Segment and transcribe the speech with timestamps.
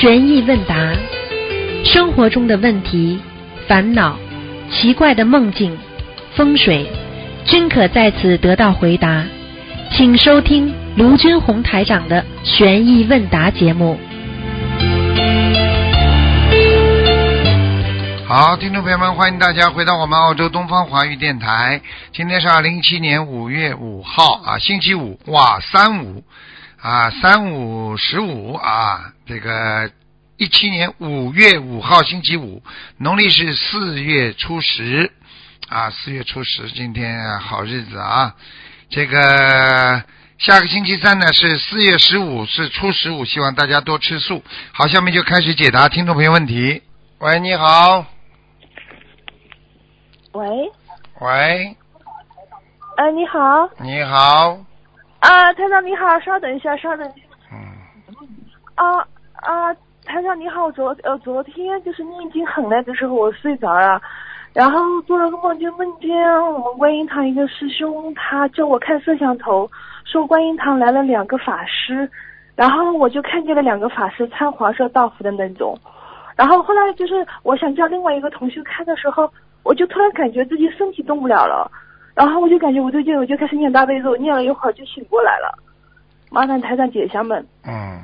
[0.00, 0.74] 悬疑问答，
[1.84, 3.20] 生活中的问题、
[3.68, 4.16] 烦恼、
[4.72, 5.76] 奇怪的梦境、
[6.34, 6.90] 风水，
[7.44, 9.22] 均可在此得到回答。
[9.90, 14.00] 请收听卢军红台长的悬疑问答节目。
[18.26, 21.82] 好，听众朋友们，欢迎大家回到我们澳洲东方华语电台。
[22.14, 26.24] 今天是二零一七年五月五号啊，星期五，哇，三五
[26.80, 29.90] 啊，三五十五啊，这个
[30.40, 32.62] 一七年五月五号星期五，
[32.96, 35.12] 农历是四月初十
[35.68, 38.34] 啊，四月初十，今天好日子啊。
[38.88, 40.02] 这个
[40.38, 44.42] 下个星期三呢是四月十五，是初十五，希望大家多吃素。
[44.72, 46.82] 好，下面就开始解答听众朋友问题。
[47.18, 48.06] 喂，你好。
[50.32, 50.48] 喂，
[51.20, 51.76] 喂，
[52.96, 54.58] 哎，你好，你好，
[55.18, 57.58] 啊，台长你好，稍等一下，稍等一下，嗯，
[58.76, 59.06] 啊
[59.42, 64.00] 啊，台长你好，昨呃昨天就是念经很累的时候我睡着了，
[64.52, 66.10] 然后做了个梦，就梦见
[66.52, 69.70] 我们观音堂一个师兄，他叫我看摄像头，
[70.04, 72.10] 说观音堂来了两个法师，
[72.56, 75.78] 然后我就看见了两个法师穿黄色道服的那种，
[76.36, 79.30] 然后后来就是我想叫另外一个同学看的时候。
[79.62, 81.70] 我就突然感觉自己身体动不了了，
[82.14, 85.54] 然后我就感觉我最近我就开始念大悲咒，念了一会儿就醒过来了。
[86.30, 87.46] 麻烦台长解一下门。
[87.62, 88.00] 嗯，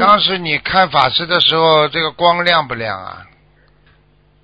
[0.00, 3.24] 当时你看法师的时候，这个光亮不亮啊？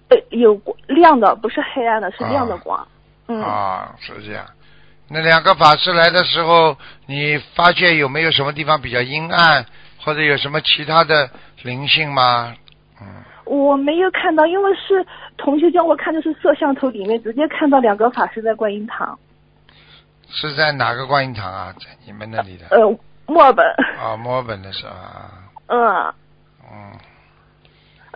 [0.09, 2.87] 呃，有亮的，不是黑暗的，是亮的光。
[3.29, 3.43] 嗯。
[3.43, 4.45] 啊，是这样。
[5.09, 6.77] 那两个法师来的时候，
[7.07, 9.67] 你发现有没有什么地方比较阴暗，
[9.99, 11.29] 或者有什么其他的
[11.62, 12.55] 灵性吗？
[13.01, 13.06] 嗯。
[13.45, 15.05] 我没有看到，因为是
[15.37, 19.19] 同学叫我看的是摄像头里面，直接看到两个法师在观音堂。
[20.29, 21.75] 是在哪个观音堂啊？
[21.79, 22.67] 在你们那里的？
[22.71, 23.67] 呃，墨尔本。
[23.98, 25.33] 啊，墨尔本的是吧？
[25.67, 26.15] 嗯。
[26.70, 26.92] 嗯。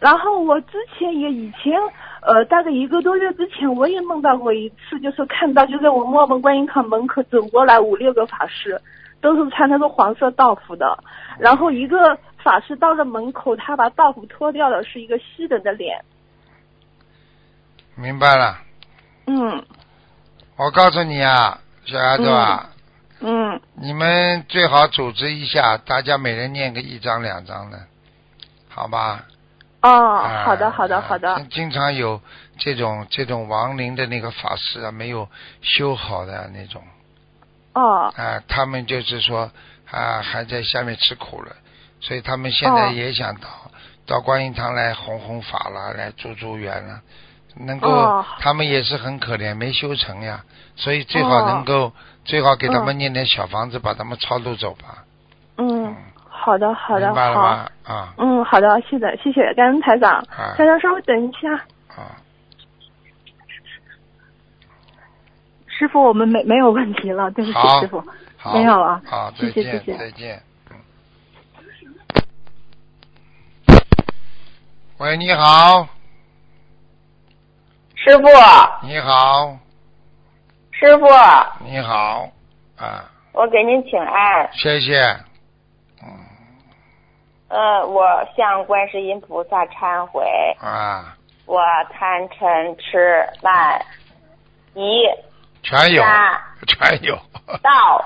[0.00, 1.72] 然后我之前也以前
[2.20, 8.80] 呃，大概一个多月之前，我也梦到过一次，就是看到就在我墨尔本观音堂门口走过来五六个法师，
[9.20, 10.98] 都是穿那个黄色道服的，
[11.38, 12.18] 然后一个。
[12.44, 16.00] 法师到了门口，他把道服脱掉了，是一个西人的脸。
[17.96, 18.58] 明白了。
[19.26, 19.66] 嗯。
[20.56, 22.70] 我告诉你啊，小丫头啊。
[23.20, 23.60] 嗯。
[23.74, 27.78] 你们最好组织一下，大家每人念个一张两张的，
[28.68, 29.24] 好吧？
[29.82, 31.46] 哦，好的，好的，好的。
[31.50, 32.20] 经常有
[32.58, 35.28] 这种这种亡灵的那个法师啊，没有
[35.62, 36.82] 修好的那种。
[37.74, 38.12] 哦。
[38.16, 39.50] 啊，他们就是说
[39.90, 41.54] 啊，还在下面吃苦了。
[42.00, 43.48] 所以他们现在也想到
[44.06, 47.00] 到观音堂来弘弘法了，来助助缘了，
[47.58, 50.44] 能够他们也是很可怜，没修成呀。
[50.76, 51.92] 所以最好能够
[52.24, 55.04] 最好给他们念点小房子，把他们超度走吧。
[55.56, 55.96] 嗯，
[56.28, 57.40] 好的，好的，好。
[57.84, 58.14] 啊。
[58.18, 60.22] 嗯，好的，谢谢，谢谢，感恩台长。
[60.56, 61.54] 台长，稍微等一下。
[61.96, 62.20] 啊。
[65.66, 68.02] 师傅，我们没没有问题了，对不起，师傅，
[68.52, 69.00] 没有了。
[69.06, 70.42] 好，谢谢，谢谢，再见。
[74.98, 75.86] 喂，你好，
[78.06, 78.24] 师傅。
[78.86, 79.58] 你好，
[80.70, 81.08] 师傅。
[81.64, 82.30] 你好，
[82.78, 83.10] 啊。
[83.32, 84.48] 我给您请安。
[84.52, 85.02] 谢谢。
[86.00, 86.08] 嗯。
[87.48, 88.06] 呃，我
[88.36, 90.24] 向观世音菩萨忏悔。
[90.60, 91.16] 啊。
[91.46, 91.60] 我
[91.92, 93.84] 贪嗔痴慢
[94.74, 95.02] 疑。
[95.64, 96.00] 全有。
[96.68, 97.18] 全有。
[97.60, 98.04] 道。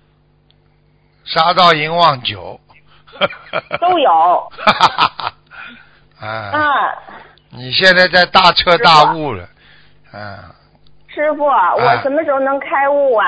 [1.26, 2.58] 杀盗淫妄酒。
[3.78, 4.50] 都有。
[6.18, 6.94] 啊！
[7.56, 9.48] 你现在在大彻大悟了，
[10.12, 10.38] 嗯。
[11.08, 13.26] 师傅，我什么时候能开悟啊？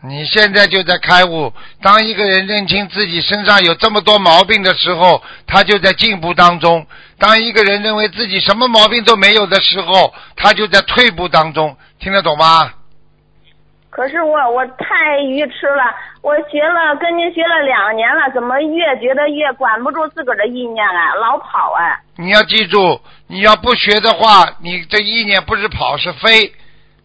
[0.00, 1.52] 你现在就在开悟。
[1.82, 6.80] 当一个人认清自己身上有这么多毛病的时候，他就在进步当中；
[7.18, 11.76] 当一个人认为自己什么毛病都没有的时候，他就在退步当中。
[11.98, 12.70] 听得懂吗？
[13.98, 15.82] 可是我我太愚痴了，
[16.22, 21.98] 我学了跟您学了两年了，怎么越觉得越管不住自个儿的意念啊，老跑啊！
[22.14, 26.54] 你要记住，你要不学的话，你这意念不是跑是飞，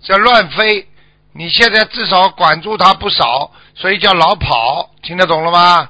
[0.03, 0.88] 这乱飞。
[1.33, 5.89] 你现在至少管住它不少，所以叫老跑，听得懂了吗？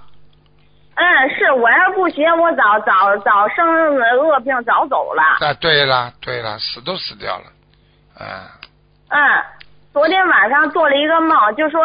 [0.95, 1.03] 嗯，
[1.35, 5.21] 是我要不学，我早早早生恶病，早走了。
[5.45, 7.43] 啊，对了对了，死都死掉了，
[8.21, 8.25] 嗯。
[9.09, 9.19] 嗯。
[9.93, 11.79] 昨天晚上做了一个梦，就说，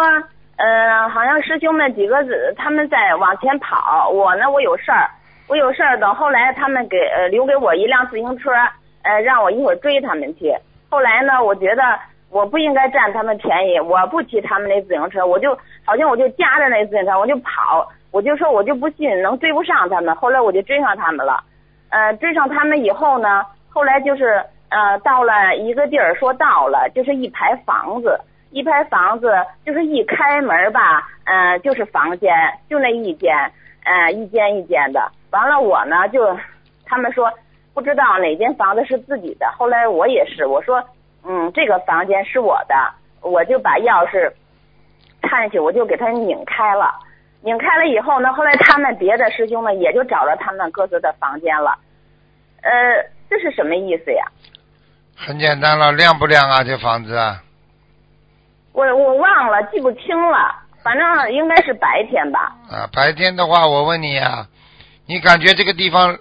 [0.56, 5.10] 呃，好像师兄们几个子他们在往前跑，我呢我有事儿，
[5.46, 6.00] 我有事儿。
[6.00, 8.50] 等后来他们给呃留给我一辆自行车，
[9.02, 10.56] 呃，让我一会儿追他们去。
[10.88, 11.82] 后来呢，我觉得
[12.30, 15.54] 我不应该占他们便宜，我不骑他们那自行车，我就
[15.84, 20.14] 好像我就夹着那自行车，我就跑，我就说我就不信能追不上他们。
[20.14, 21.44] 后来我就追上他们了，
[21.90, 28.18] 呃，追上他们以后呢，后来就是呃到了一个地儿，说到了就是一排房子，
[28.50, 29.32] 一排房子
[29.64, 32.32] 就是一开门吧，呃就是房间，
[32.68, 33.34] 就那一间，
[33.84, 35.10] 呃一间一间的。
[35.30, 36.36] 完了我呢就
[36.84, 37.32] 他们说
[37.74, 40.82] 不知道哪间房子是自己的，后来我也是我说
[41.24, 42.74] 嗯这个房间是我的，
[43.22, 44.32] 我就把钥匙
[45.22, 46.94] 看去，我就给他拧开了。
[47.40, 51.78] 拧开了以后呢，后来他们别的师兄们也就找着他们各自的房间了。
[52.62, 52.70] 呃，
[53.30, 54.24] 这是什么意思呀？
[55.18, 56.62] 很简单了，亮不亮啊？
[56.64, 57.42] 这房子啊？
[58.72, 60.54] 我我忘了，记不清了，
[60.84, 62.54] 反正应该是白天吧。
[62.70, 64.46] 啊，白天的话，我问你啊，
[65.06, 66.16] 你感觉这个地方，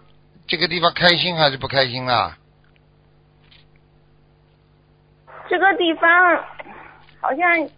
[0.47, 2.35] 这个地方开心还是不开心啊？
[5.47, 6.09] 这个地方
[7.21, 7.69] 好像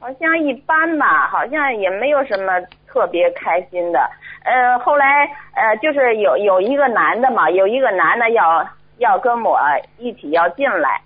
[0.00, 2.58] 好像一般吧，好像也没有什么
[2.88, 4.10] 特别开心的。
[4.44, 8.66] 呃，后来呃，就是有有一个男的嘛，有一个男的要
[9.00, 9.58] 要跟我
[9.98, 11.00] 一起要进来，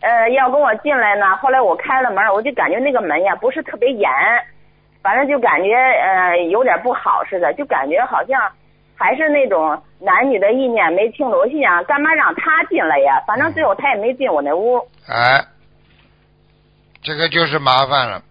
[0.00, 1.36] 呃，要跟我进来呢。
[1.36, 4.10] 后来我开了门，我就感觉那个门呀不是特别严，
[5.02, 8.50] 反正就感觉呃有点不好似的，就感觉好像
[8.96, 11.36] 还是那种男女的意念没清楚。
[11.36, 13.22] 我心想，干嘛让他进来呀？
[13.26, 14.78] 反正最后他也没进我那屋。
[15.06, 15.44] 哎，
[17.02, 18.22] 这个就是麻烦了，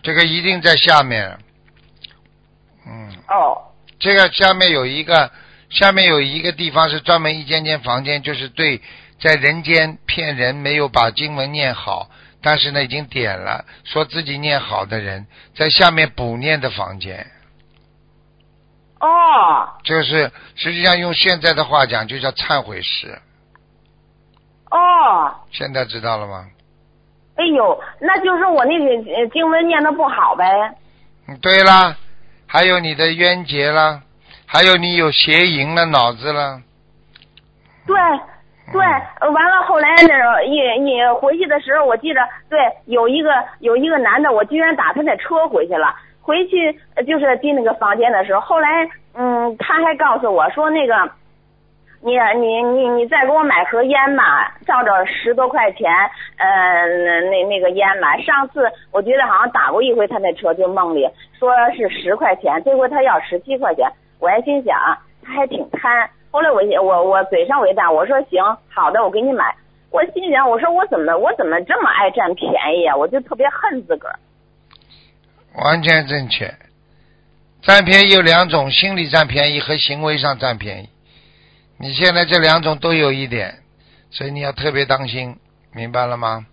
[0.00, 1.36] 这个一定在下面。
[2.86, 3.58] 嗯，哦，
[3.98, 5.28] 这个下面有一个，
[5.70, 8.80] 下面有一个地方是专门一间间房间，就是对
[9.20, 12.10] 在人间骗人没有把经文念好，
[12.42, 17.26] 但是呢已经点了，说自己念好的人，在下面补念的房间，
[19.00, 23.18] 哦，就是实际上用现在的话讲，就叫忏悔室。
[24.70, 26.46] 哦，现在知道了吗？
[27.36, 30.44] 哎呦，那就是我那个呃经文念的不好呗。
[31.26, 31.96] 嗯，对啦，
[32.46, 34.02] 还有你的冤结啦，
[34.46, 36.60] 还有你有邪淫了脑子了。
[37.86, 37.96] 对
[38.72, 38.82] 对，
[39.20, 43.30] 呃完了后来那你你回去的时候，我记着，对，有一个
[43.60, 45.94] 有一个男的，我居然打他那车回去了。
[46.22, 48.68] 回去呃就是进那个房间的时候，后来
[49.14, 50.94] 嗯，他还告诉我说那个。
[52.06, 55.90] 你你你你再给我买盒烟吧，照着十多块钱，
[56.36, 56.84] 呃，
[57.30, 58.14] 那那个烟吧。
[58.18, 61.08] 上次我觉得好像打过一回他那车，就梦里
[61.38, 64.76] 说是十块钱，这回他要十七块钱，我还心想
[65.22, 66.08] 他还挺贪。
[66.30, 69.54] 后来我我我嘴上为大，我说行，好的，我给你买。
[69.90, 72.96] 我心想，我说我怎么我怎么这么爱占便宜啊？
[72.96, 74.18] 我就特别恨自个儿。
[75.62, 76.52] 完全正确。
[77.62, 80.88] 占便宜有两种，心理占便宜和行为上占便宜。
[81.78, 83.54] 你现在这两种都有一点，
[84.10, 85.36] 所以你要特别当心，
[85.72, 86.44] 明白了吗？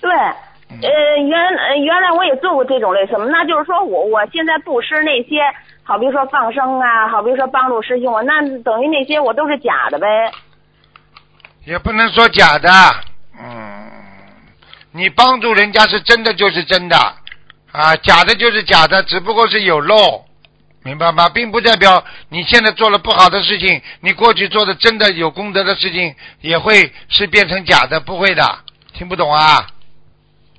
[0.00, 5.42] 对，呃，原呃原来我也做过这种类什么，那就是说我我现在布施那些，
[5.90, 10.06] 好比说放生啊，好比说帮助师兄啊，那等于那些我都是假的呗。
[11.64, 12.70] 也不能说假的，
[13.36, 13.90] 嗯，
[14.92, 16.96] 你帮助人家是真的就是真的，
[17.72, 20.24] 啊，假的就是假的，只不过是有漏，
[20.84, 21.28] 明白吗？
[21.28, 28.58] 并不代表你现在做了不好的事情，你过去做的真的有功德的事情也会是变成假的，不会的，
[28.92, 29.66] 听不懂啊？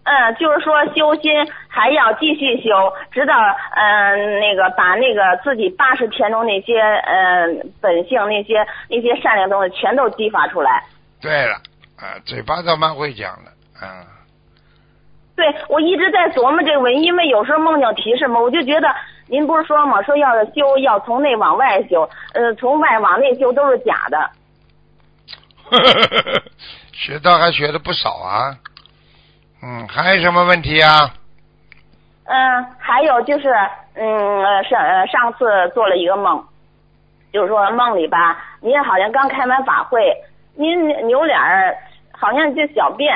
[0.03, 1.31] 嗯，就是说修心
[1.67, 3.33] 还要继续修，直到
[3.75, 10.83] 嗯、那个把那个自己八十天中那些嗯、本性那些那些善良东西全都激发出来。
[11.21, 11.53] 对了，
[11.97, 13.87] 啊，嘴巴倒蛮会讲的，嗯，
[15.35, 18.87] 对，我一直在琢磨这个问题，因为有时候梦境提示嘛，我就觉得
[19.27, 24.31] 您不是说嘛，说要修要从内往外修，呃，从外往内修都是假的。
[26.91, 28.57] 学到还学的不少啊，
[29.63, 31.13] 嗯，还有什么问题啊？
[32.25, 33.53] 嗯，还有就是，
[33.93, 36.43] 嗯，上上次做了一个梦，
[37.31, 40.15] 就是说梦里吧，您好像刚开完法会，
[40.55, 41.75] 您扭脸儿
[42.11, 43.13] 好像就小便，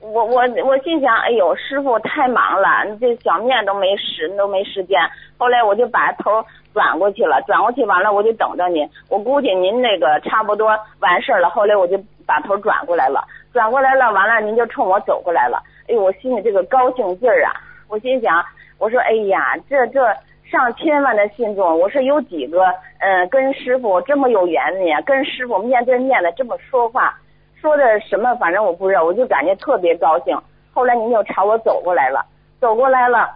[0.00, 5.00] 我我我心想，哎呦，师傅太忙了，这小便都没时都没时间。
[5.38, 10.68] 后来我就把头转过去了，转过去完了我就等着您，我估计您那个差不多
[11.00, 17.52] 完事儿了，后来我就把头转过来了，转过来了，完了您就冲我走过来了，哎呦，我心里这个高兴劲儿啊！
[17.88, 18.44] 我心想，
[18.78, 20.00] 我说，哎呀，这这
[20.48, 22.64] 上千万的信众，我说有几个，
[23.00, 25.00] 嗯、跟师傅这么有缘的呀？
[25.00, 27.18] 跟师傅面对面的这么说话，
[27.60, 30.38] 说的什么，反正我不知道，我就感觉特别高兴。
[30.72, 32.24] 后来您就朝我走过来了，
[32.60, 33.28] 走过来了，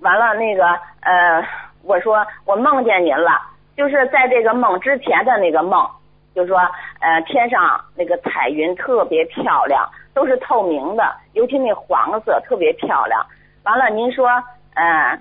[0.00, 0.66] 完了那个，
[1.00, 1.42] 呃，
[1.84, 3.40] 我说我梦见您了，
[3.74, 5.88] 就是在这个梦之前的那个梦，
[6.34, 6.58] 就说，
[7.00, 13.24] 呃，天上那个彩云特别漂亮，都是透明的，尤其那黄色特别漂亮。
[13.64, 14.28] 完了，您说，
[14.74, 15.20] 嗯、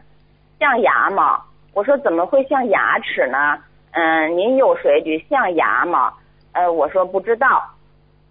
[0.59, 1.41] 象牙嘛，
[1.73, 3.57] 我说怎么会像牙齿呢？
[3.91, 6.13] 嗯，您又说一句像牙吗？
[6.53, 7.63] 呃，我说不知道。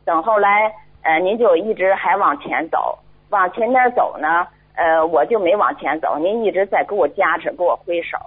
[0.04, 0.72] 等后来，
[1.02, 8.18] 呃，您就一直还往前走，往前边走呢，呃，我就没往前走，您一直在给我加持，给我挥手。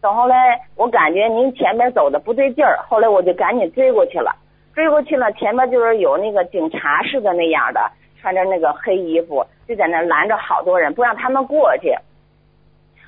[0.00, 4.34] 等后来，我感觉您前面走的不对劲儿，后来我就赶紧追过去了。
[4.74, 7.90] 追过去了，前面就是有那个警察似的那样的，
[8.20, 11.94] 穿着那个黑衣服，就在那拦着好多人，不让他们过去。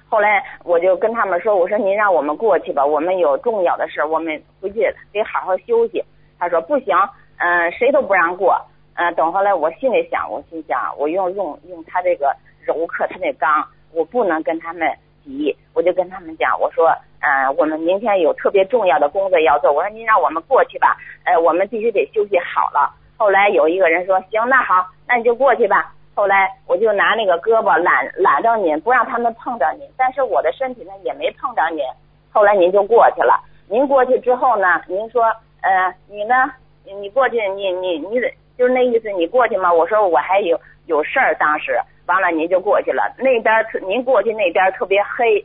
[0.09, 4.81] 后来我就跟他们说：“我说您让我们过去吧，我们有重要的事，我们回去
[5.13, 6.05] 得好好休息。”
[6.39, 6.95] 他说：“不行，
[7.39, 8.61] 嗯，谁都不让过。”
[8.95, 14.87] 嗯，等后来我心里想，我心想，我用用用他这个柔克他那刚，我不能跟他们
[15.25, 16.89] 急，我就跟他们讲，我说
[17.21, 31.83] ：“嗯，我们明天有特别重要的工作要做，我说您让我们过去吧，呃，我们必须得休息好了。”后来有一个人说：“行，那好，那你就过去吧。”后来我就拿那个胳膊揽揽着您，不让他们碰着您，但是我的身体呢也没碰着您。
[32.31, 35.25] 后来您就过去了，您过去之后呢，您说，
[35.63, 36.53] 呃，你呢，
[36.85, 39.73] 你过去，你你你得就是那意思，你过去吗？
[39.73, 45.45] 我说我还有有事儿，当时完了您就过去了，那边特您过去那边特别黑。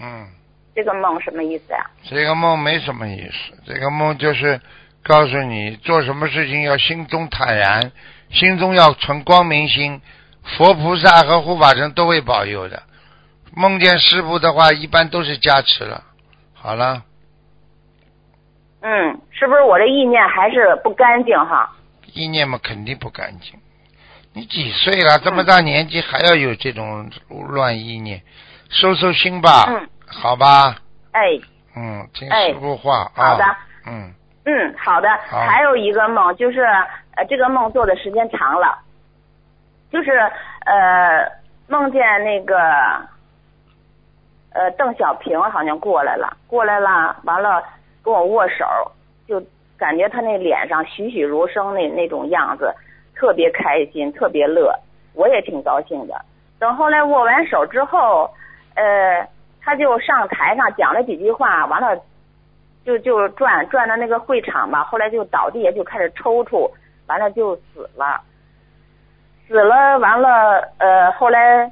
[0.00, 0.28] 嗯。
[0.74, 1.78] 这个梦什么意思呀？
[2.04, 4.60] 这个梦没什么意思，这个梦就是
[5.02, 7.92] 告诉你做什么事情要心中坦然。
[8.28, 10.02] 心中要存光明心，
[10.42, 12.82] 佛菩萨和护法神都会保佑的。
[13.54, 16.04] 梦见师傅的话，一般都是加持了。
[16.52, 17.02] 好了。
[18.82, 21.74] 嗯，是不是我这意念还是不干净哈？
[22.12, 23.58] 意念嘛，肯定不干净。
[24.36, 25.18] 你几岁了？
[25.20, 27.10] 这么大年纪还要有这种
[27.48, 28.20] 乱意念？
[28.68, 29.64] 收收心吧。
[29.66, 29.88] 嗯。
[30.06, 30.76] 好吧。
[31.12, 31.40] 哎。
[31.74, 33.30] 嗯，听师傅话啊。
[33.30, 33.44] 好的。
[33.86, 34.12] 嗯。
[34.44, 35.08] 嗯，好的。
[35.28, 36.64] 还有一个梦就是。
[37.16, 38.78] 呃，这个梦做的时间长了，
[39.90, 40.10] 就是
[40.66, 41.26] 呃
[41.66, 42.58] 梦见那个
[44.52, 47.64] 呃邓小平好像过来了，过来了，完了
[48.04, 48.66] 跟我握手，
[49.26, 49.42] 就
[49.78, 52.70] 感觉他那脸上栩栩如生那那种样子，
[53.16, 54.72] 特别开心，特别乐，
[55.14, 56.14] 我也挺高兴的。
[56.58, 58.30] 等后来握完手之后，
[58.74, 59.26] 呃，
[59.60, 62.00] 他就上台上讲了几句话，完了
[62.84, 66.70] 就就转转到那个会场吧，后来就倒地就开始抽搐。
[67.08, 68.20] 完了就死了，
[69.46, 71.70] 死了完了，呃，后来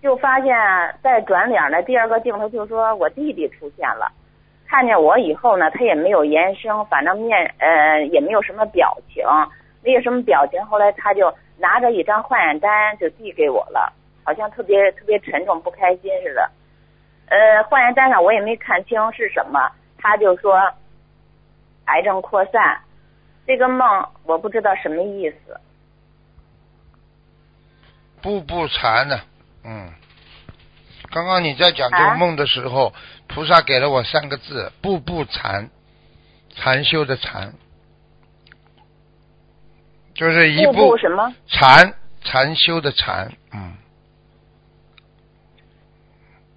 [0.00, 0.56] 就发现
[1.02, 4.10] 再转脸的第二个镜头，就说我弟弟出现了，
[4.66, 9.22] 看见我以后呢，他也没有言声，反正面呃也没有什么表情，
[9.86, 10.62] 没有什么表情。
[10.66, 13.92] 后来他就拿着一张化验单就递给我了，
[14.24, 16.50] 好像特别特别沉重，不开心似的。
[17.28, 20.60] 呃，化验单上我也没看清是什么，他就说
[21.84, 22.80] 癌症扩散。
[23.46, 25.60] 这个梦我不知道什么意思。
[28.20, 29.20] 步步禅呢？
[29.64, 29.92] 嗯，
[31.12, 32.92] 刚刚你在讲这个梦的时候，
[33.28, 35.70] 菩萨给了我三个字：步步禅，
[36.56, 37.52] 禅修的禅，
[40.16, 41.92] 就是一步什么禅
[42.24, 43.76] 禅修的禅，嗯，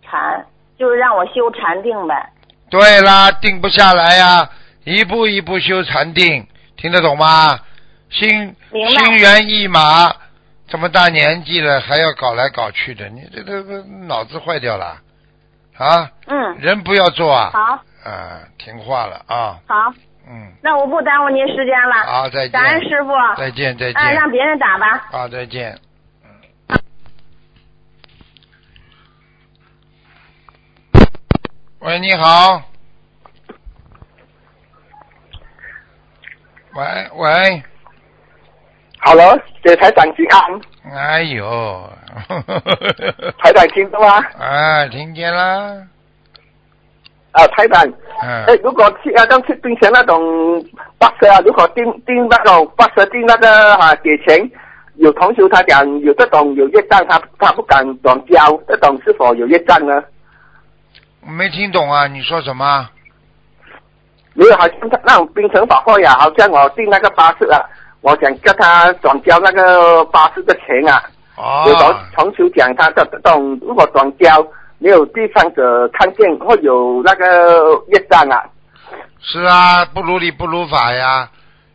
[0.02, 0.46] 禅
[0.78, 2.32] 就是让我修禅定呗。
[2.70, 4.50] 对啦，定不下来呀，
[4.86, 6.48] 一步一步修禅定。
[6.78, 7.60] 听得懂吗？
[8.10, 10.10] 心心猿意马，
[10.68, 14.98] 这么大年纪了还要搞来搞去的，你这这个脑子坏掉了
[15.78, 16.10] 啊？
[16.28, 16.58] 嗯。
[16.60, 17.52] 人不要做啊。
[17.54, 17.84] 好。
[18.10, 19.60] 啊，听话了啊。
[19.68, 19.94] 好。
[20.30, 20.54] 嗯。
[20.62, 21.96] 那我不耽误您时间了。
[22.06, 22.52] 好，再见。
[22.52, 23.10] 感恩师傅。
[23.38, 23.96] 再见再见。
[23.96, 25.08] 啊，让别人打吧。
[25.12, 25.78] 好，再见。
[31.80, 32.62] 喂，你好。
[36.76, 37.64] 喂喂
[39.00, 40.62] ，Hello，这台长平安。
[40.94, 41.90] 哎呦，
[43.40, 44.24] 台长听到吗？
[44.38, 45.88] 啊，听见了。
[47.32, 47.86] 啊，台长。
[48.22, 48.46] 嗯。
[48.46, 50.64] 哎，如果去啊，当去冰箱那种
[50.98, 54.50] 八十啊，如果订订那种八十订那个啊，给钱，
[54.96, 60.04] 有同学他讲有这种有业障，他他不敢转交，这种是否有业障呢？
[61.22, 62.90] 没听懂啊，你说什么？
[64.34, 67.62] 没有，好像那种冰城法货呀，好像我订那个巴士啊，
[68.02, 71.02] 我想叫他转交那个巴士的钱啊。
[71.36, 71.64] 哦。
[71.68, 74.46] 有同同学讲他这种如果转交
[74.80, 78.44] 没有第三者看见，会有那个业障啊。
[79.22, 81.30] 是啊，不如理不如法呀，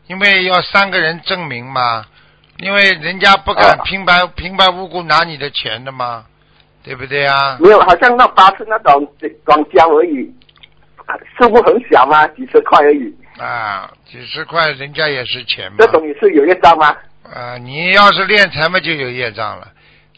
[0.07, 2.05] 因为要三个人证明嘛，
[2.59, 6.25] 因为人家不敢平白平白无故拿你的钱的嘛，
[6.83, 7.59] 对不对啊？
[7.61, 9.07] 没有，好像那巴士那种
[9.45, 10.33] 广交而已。
[11.39, 12.27] 数目很小嘛？
[12.29, 13.15] 几十块而已。
[13.39, 15.77] 啊，几十块，人家也是钱嘛。
[15.81, 16.97] 这种也是有业障吗？
[17.31, 19.69] 啊，你要是练财嘛，就有业障了。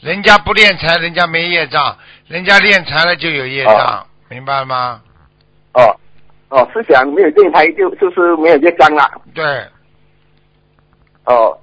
[0.01, 1.97] 人家不练财，人家没业障；
[2.29, 5.01] 人家练财了就有业障，明白了吗？
[5.75, 5.83] 哦
[6.49, 9.11] 哦，是讲没有电台就就是没有业障啊。
[9.35, 9.45] 对，
[11.25, 11.59] 哦，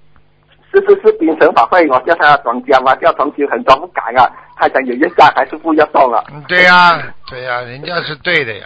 [0.72, 6.24] 是是是，冰城法会我叫他转交嘛，叫同学很多不改啊，他想有业障还是不要动了。
[6.34, 8.66] 嗯，对呀、对呀、人家是对的呀，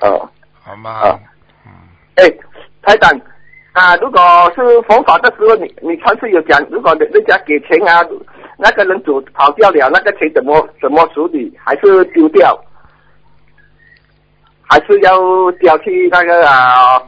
[0.00, 0.28] 哦，
[0.62, 0.90] 好吗？
[0.90, 1.18] 啊
[1.64, 1.70] 嗯，
[2.16, 2.28] 哎，
[2.82, 3.10] 台长
[3.72, 4.20] 啊，如果
[4.56, 8.02] 是佛法的时候，你你上次有讲，如果人家给钱啊，
[8.56, 11.56] 那个人走跑掉了，那个钱怎么怎么处理？
[11.62, 12.58] 还是丢掉？
[14.68, 17.00] 还是要交去那个啊，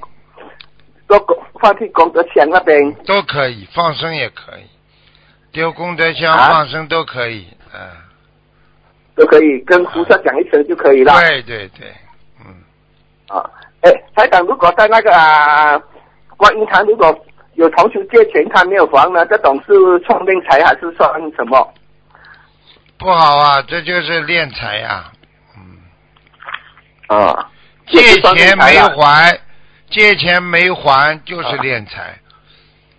[1.09, 2.95] 做功放去功德箱那边？
[3.05, 4.63] 都可以，放生也可以，
[5.51, 7.81] 丢功德箱、啊放生都可以，嗯，
[9.17, 11.13] 都可以跟菩萨讲一声就可以了。
[11.21, 11.93] 对对对，
[12.47, 12.55] 嗯，
[13.27, 13.51] 啊，
[13.81, 15.77] 哎，台长，如果在那个啊
[16.37, 17.13] 观音堂，如果
[17.59, 19.73] 有同学借钱他没有还呢，这种是
[20.07, 21.75] 冲令财还是算什么？
[22.97, 25.11] 不好啊，这就是敛财呀、
[25.57, 27.51] 嗯，啊，
[27.89, 29.41] 借钱没还，
[29.91, 32.17] 借钱没还就是敛财，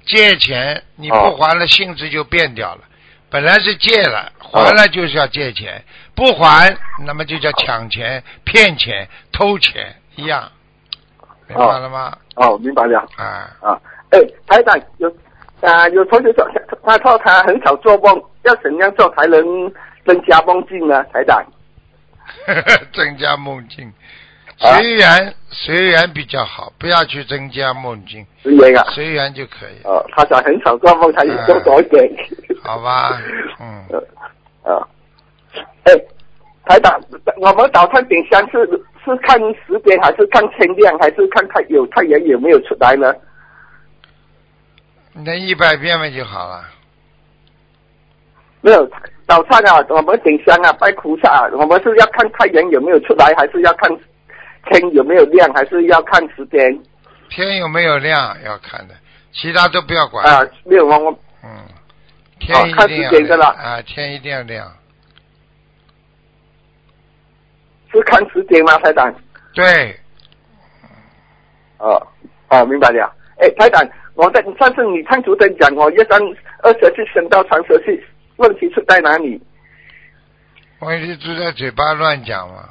[0.05, 2.81] 借钱你不哦还了，性质就变掉了。
[3.29, 5.81] 本来是借了，还了就是要借钱，
[6.15, 6.75] 不还
[7.05, 10.51] 那么就叫抢钱、骗钱、偷钱一样，
[11.47, 12.17] 明白了吗？
[12.35, 12.99] 哦，明白了。
[13.15, 13.79] 啊，啊。
[14.11, 15.07] 哎，台长有
[15.61, 19.41] 啊，有同学说他他说他很少做梦，要怎样做才能
[20.05, 21.03] 增加梦境呢？
[21.13, 21.43] 台长
[22.93, 23.91] 增加梦境，
[24.59, 28.83] 啊随缘随缘比较好，不要去增加梦境，随缘啊。
[28.91, 32.09] 随缘就可以，哦，他说很少做梦，他也做多一点。
[32.63, 33.19] 好吧？
[33.59, 33.83] 嗯，
[34.63, 34.87] 呃，啊，
[35.83, 35.93] 哎，
[36.65, 36.99] 台长，
[37.37, 38.65] 我们早上点香是
[39.03, 43.13] 是看时间，还是看天亮，还是看太有太阳有没有出来呢？
[45.25, 46.63] 那一百遍嘛就好了。
[48.61, 48.89] 没有，
[49.27, 53.89] 早上啊，我们顶香啊，拜菩萨、啊，我们是要看太阳有没有出来，还是要看
[54.65, 56.59] 天有没有亮，还是要看时间
[57.29, 58.95] 天有没有亮要看的，
[59.31, 60.25] 其他都不要管。
[60.25, 60.45] 啊？
[60.65, 61.49] 没有，我我嗯，
[62.39, 64.69] 天一看定要时间的啦啊，天一定要亮。
[67.91, 69.13] 是看时间吗，台长？
[69.53, 69.99] 对，
[71.77, 72.07] 哦
[72.49, 73.11] 哦，明白了。
[73.39, 73.81] 哎，台长，
[74.19, 76.19] 我在上次你看图灯讲，我一张
[76.61, 78.05] 二十去升到长蛇去，
[78.35, 79.41] 问题出在哪里？
[80.81, 82.67] 问题出在嘴巴乱讲嘛。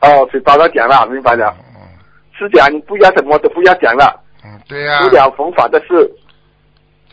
[0.00, 1.52] 哦，嘴巴都讲了，明白了。
[1.74, 1.82] 嗯
[2.36, 5.86] 是讲不要什么都不要讲了，嗯，对呀、不了佛法的事。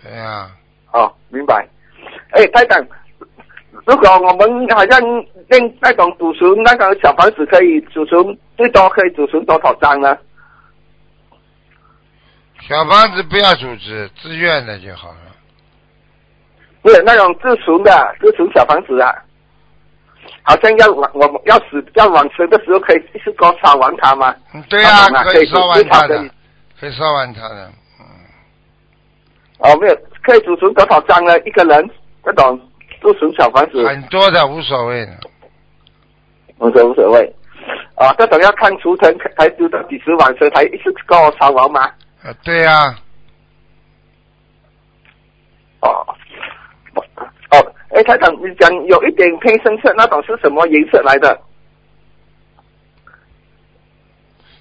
[0.02, 0.50] 对呀、
[0.94, 1.68] 哦，明白。
[2.32, 2.84] 哎，太长，
[3.86, 5.00] 如果我们好像
[5.48, 10.18] 那那种祖孙那个小房子，可以祖孙最多可以祖孙多少张呢？
[12.68, 15.18] 小房子不要组织，自愿的就好了。
[16.82, 19.14] 不是那种自存的自存小房子啊，
[20.44, 24.34] 好像要往我们要死要往生的时候，可以一次过烧完它吗？
[24.54, 26.18] 嗯，对啊可以烧完它的
[26.80, 27.72] 可以，烧完它的。
[28.00, 28.06] 嗯，
[29.60, 31.40] 哦，没有，可以储存多少张呢？
[31.42, 31.90] 一个人
[32.24, 32.60] 这种
[33.02, 35.12] 自存小房子，很多的，无所谓的。
[36.60, 37.36] 无所无所谓。
[37.96, 41.92] 啊，这种要看图腾才知道几时往生，才一次过烧完吗？
[42.24, 42.96] 呃，对呀、
[45.82, 45.90] 哦，
[47.50, 51.42] 哦，哎，台长，你讲有一点偏深色，那种是什么颜色来的？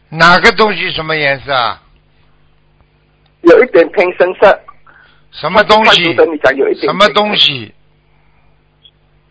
[0.09, 1.83] 哪个东西什么颜色啊？
[3.43, 4.61] 有一点偏深色。
[5.31, 7.37] 什么东西你讲有一点什么东？
[7.37, 7.73] 西？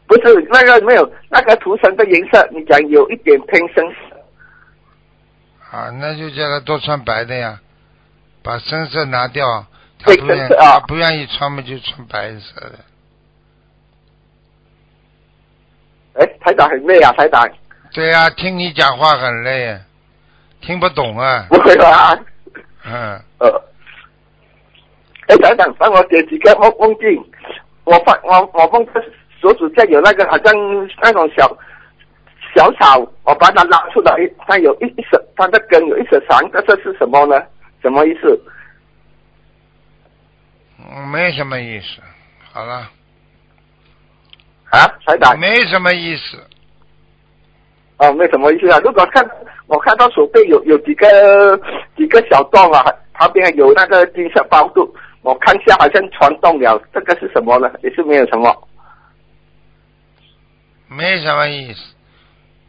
[0.08, 5.76] 不是那个没有那个图层的颜色，你讲有一点偏深色。
[5.76, 7.60] 啊，那就叫他多穿白的呀，
[8.44, 9.66] 把深色拿掉。
[10.02, 12.80] 他对不愿他不愿意穿嘛，就穿白色的。
[16.14, 17.46] 哎，台长很累啊，台长。
[17.92, 19.78] 对呀、听你讲话很累，
[20.62, 21.48] 听不懂啊。
[21.50, 22.18] 不会吧？
[22.86, 23.62] 嗯，呃，
[25.28, 27.22] 哎，台长，帮我解几个梦梦境。
[27.84, 29.02] 我发我我梦到
[29.42, 30.54] 手指甲有那个好像
[31.02, 31.46] 那种小
[32.56, 34.16] 小草，我把它拉出来，
[34.48, 37.44] 它有一一丝，它的根有一丝长，这是什么呢？
[37.82, 38.42] 什么意思？
[40.80, 42.02] 嗯没什么意思。
[42.52, 42.90] 好了，
[44.72, 45.38] 啊，台长？
[45.40, 46.44] 没什么意思。
[47.98, 48.80] 哦，没什么意思啊。
[48.80, 49.30] 如果看
[49.68, 51.58] 我看到手背有有几个
[51.98, 57.70] 几个小洞啊，旁边有那个金色包住，我看下好像传动了，这个是什么呢？
[57.84, 58.68] 也是没有什么。
[60.88, 61.80] 没什么意思，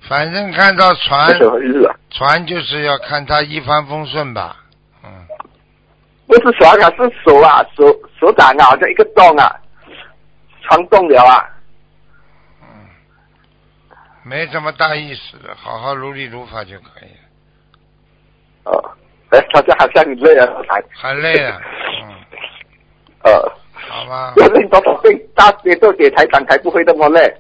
[0.09, 1.39] 反正看到船。
[2.11, 4.70] 船就是要看他一帆风顺吧，嗯，
[6.31, 7.85] 不是手啊，是手啊，手
[8.21, 9.51] 手掌啊，好像一个洞啊。
[10.63, 11.45] 穿洞了啊。
[12.63, 12.69] 嗯，
[14.23, 18.71] 没什么大意思的，好好如理如法就可以了。
[18.71, 18.91] 哦，
[19.31, 20.81] 哎，好像好像你累了，还。
[20.95, 21.61] 很累啊，
[22.05, 22.15] 嗯，
[23.25, 23.53] 呃，
[23.89, 24.33] 好吧。
[24.37, 27.37] 要练多少遍大节奏给台长才不会那么累。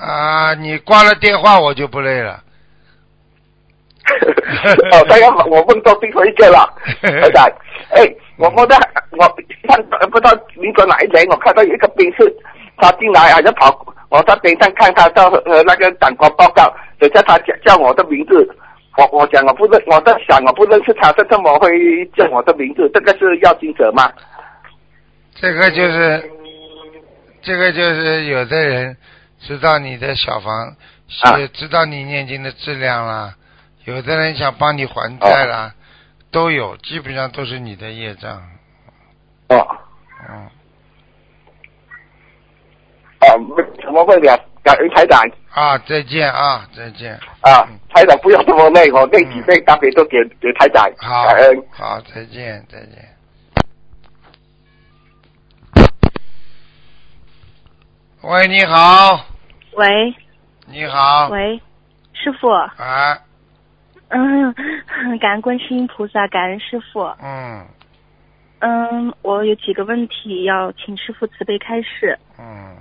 [0.00, 2.41] 啊，你挂了电话我就不累了。
[4.92, 6.68] 哦，刚刚我问到最后一个了，
[7.02, 7.46] 台长，
[7.90, 8.02] 哎，
[8.36, 8.76] 我梦到
[9.12, 9.18] 我
[9.68, 12.34] 看不知道您说哪一年，我看到有一个兵士，
[12.78, 18.48] 他进来好像跑，我在边上看他到呃那个长官报告，等下他叫叫我的名字，
[18.96, 22.90] 我我讲我不认，我在想我不认识他，这怎么会叫我的名字？
[22.92, 24.10] 这个是要经者吗？
[25.40, 26.30] 这个就是，
[27.42, 28.96] 这个就是有的人
[29.40, 30.76] 知道你的小房，
[31.22, 33.34] 啊是知道你念经的质量啦，
[33.84, 35.74] 有的人想帮你还债啦，
[36.30, 38.42] 都有，基本上都是你的业障。
[39.48, 39.66] 哦
[40.28, 40.50] 嗯，
[43.20, 43.26] 哦，
[43.82, 44.44] 怎么会的？
[44.64, 47.14] 感恩台长啊，再见啊，再见。
[47.40, 53.08] 啊，台长不要这么累，我那几杯大杯都给给台长，好感恩。，好，再见，再见。
[58.20, 59.26] 喂，你好，
[59.72, 60.14] 喂
[60.66, 61.60] 你好，喂，
[62.12, 63.18] 师傅，啊，
[64.14, 64.54] 嗯，
[65.18, 67.00] 感恩观世音菩萨，感恩师傅。
[67.22, 67.64] 嗯
[68.60, 72.18] 嗯，我有几个问题要请师傅慈悲开示。
[72.38, 72.76] 嗯，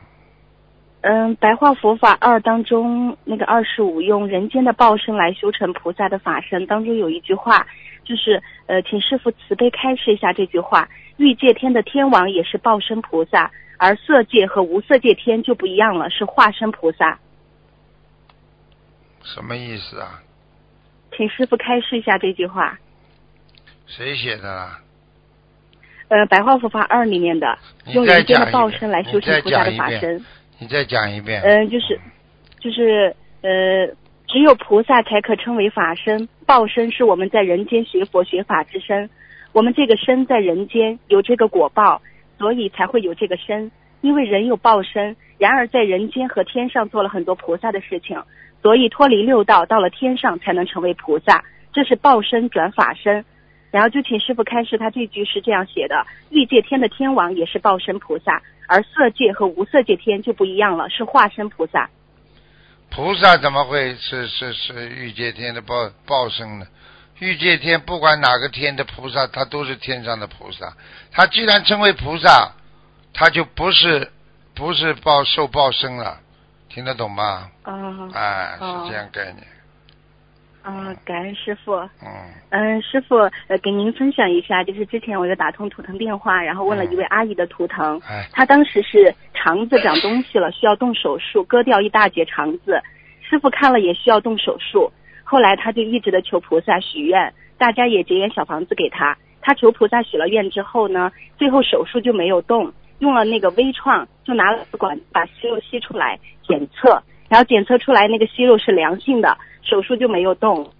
[1.02, 7.65] 嗯，白话佛法二当中那个二十五用人间的报身来修成菩萨的法身当中有一句话，
[8.04, 10.89] 就是呃，请师傅慈悲开示一下这句话。
[11.15, 17.17] 欲界天的天王也是报身菩萨，而色界和无色界天就不一样了，是化身菩萨。
[19.24, 20.22] 什么意思啊？
[21.15, 22.78] 请师傅开示一下这句话。
[23.88, 24.80] 谁写的啦？
[26.08, 27.58] 呃，白话佛法二里面的
[27.93, 30.24] 用人间的报身来修成菩萨的法身。
[30.60, 31.41] 你再讲一遍。
[31.41, 32.00] 嗯、就是
[32.60, 33.88] 就是呃，
[34.28, 39.10] 只有菩萨才可称为法身，报身是我们在人间学佛学法之身。
[39.54, 42.02] 我们这个身在人间有这个果报，
[42.38, 43.71] 所以才会有这个身。
[44.02, 48.21] 因为人有报身，然而在人间和天上做了很多菩萨的事情，
[48.62, 51.43] 所以脱离六道，到了天上才能成为菩萨。
[51.74, 53.26] 这是报身转法身。
[53.71, 61.89] 然后就请师傅开示，他这句是这样写的：欲界天的天王也是报身菩萨，而色界和无色界天就不一样了，是化身菩萨。
[62.89, 66.65] 菩萨怎么会是是是欲界天的报报身呢？
[67.19, 70.74] 欲界天不管哪个天的菩萨，他都是天上的菩萨。
[71.12, 72.52] 他既然称为菩萨，
[73.13, 74.12] 他就不是
[74.54, 76.19] 不是报受报身了，
[76.73, 77.49] 听得懂吗？
[77.63, 79.45] 啊哎，哦是这样概念。
[80.63, 81.73] 啊，感恩师傅。
[81.75, 82.07] 嗯
[82.51, 83.15] 嗯，师傅，
[83.47, 92.81] 呃，给您分享一下，就是之前我有打通图腾电话，然后问了一位阿姨的图腾，哎，她当时是肠子长东西了， 需要动手术，割掉一大截肠子。
[93.21, 94.91] 师傅看了也需要动手术，
[95.23, 99.17] 后来她就一直的求菩萨许愿，大家也结缘小房子给她。
[99.41, 110.71] 她求菩萨许了愿之后呢，最后手术就没有动，用了那个微创，就拿了管把息肉吸出来检测，然后检测出来那个息肉是良性的，手术就没有动。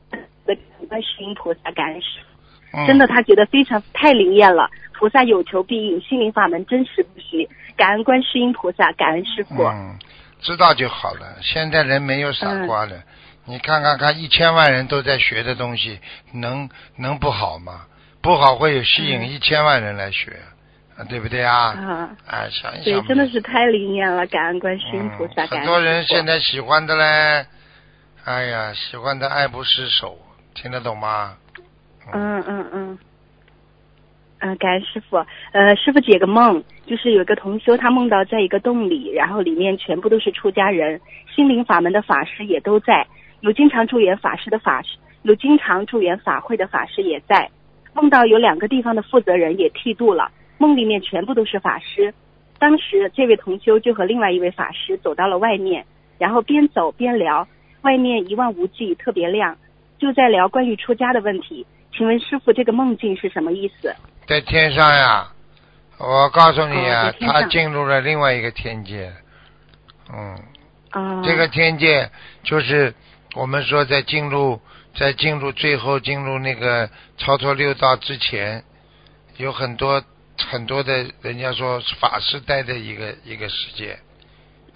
[0.90, 2.28] 观世音菩萨，感恩师父
[2.74, 4.70] 嗯真的，他觉得非常太灵验了。
[4.94, 7.48] 菩萨有求必应，心灵法门真实不虚。
[7.78, 9.64] 感恩观世音菩萨，感恩师傅。
[9.64, 9.98] 嗯，
[10.42, 11.38] 知道就好了。
[11.42, 13.02] 现在人没有傻瓜的，
[13.46, 16.00] 你看看看，一千万人都在学的东西，
[16.34, 17.86] 能能不好吗？
[18.22, 20.51] 不好会有吸引嗯一千万人来学，啊，
[21.10, 21.56] 对不对啊？
[21.56, 25.48] 啊，哎，想一想对，，真的是太灵验了，感恩观世音菩萨，嗯。
[25.48, 27.46] 感恩很多人现在喜欢的嘞，
[28.26, 30.18] 哎呀，喜欢的爱不释手，
[30.54, 31.36] 听得懂吗？
[32.14, 33.00] 嗯嗯嗯。
[34.40, 35.18] 嗯，感恩师傅。
[35.52, 41.00] 呃，师傅解个梦，就是有个同修，他梦到在一个洞里，然后里面全部都是出家人，
[41.36, 43.06] 心灵法门的法师也都在，
[43.42, 47.50] 有经常助缘法师的法师，有经常助缘法会的法师也在。
[47.94, 52.14] 梦到有两个地方的负责人也剃度了，梦里面全部都是法师。
[52.60, 55.88] 当时这位同修就和另外一位法师走到了外面，
[56.20, 57.48] 然后边走边聊，
[57.82, 59.58] 外面一望无际，特别亮，
[59.98, 61.66] 就在聊关于出家的问题。
[61.92, 63.96] 请问师傅，这个梦境是什么意思？
[64.28, 65.34] 在天上呀，
[65.98, 69.12] 我告诉你啊，他进入了另外一个天界，
[70.14, 70.38] 嗯。
[70.92, 72.12] 啊、这个天界
[72.44, 72.94] 就是
[73.34, 74.60] 我们说在进入
[74.94, 78.62] 在进入最后进入那个超脱六道之前，
[79.38, 80.04] 有很多
[80.38, 84.00] 很多的人家说法师待的一个一个世界，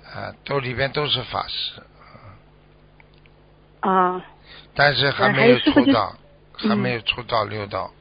[0.06, 1.82] 啊，都里边都是法师，
[3.80, 4.24] 啊。
[4.76, 6.16] 但是还嗯没有出道，
[6.54, 6.78] 还嗯。
[6.78, 7.92] 没有出道六道，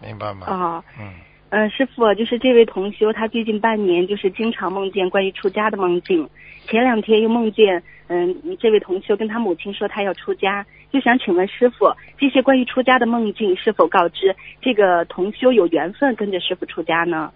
[0.00, 0.46] 明白吗？
[0.46, 0.84] 啊。
[0.98, 1.14] 嗯，
[1.50, 6.28] 嗯，师傅，就是这位同修，他最近半年就是经常梦见关于出家的梦境，
[6.68, 17.32] 前两天又梦见，嗯，这位同修跟他母亲说他要出家，就想请问师傅，这些关于出家的梦境是否告知这个同修有缘分跟着师傅出家呢？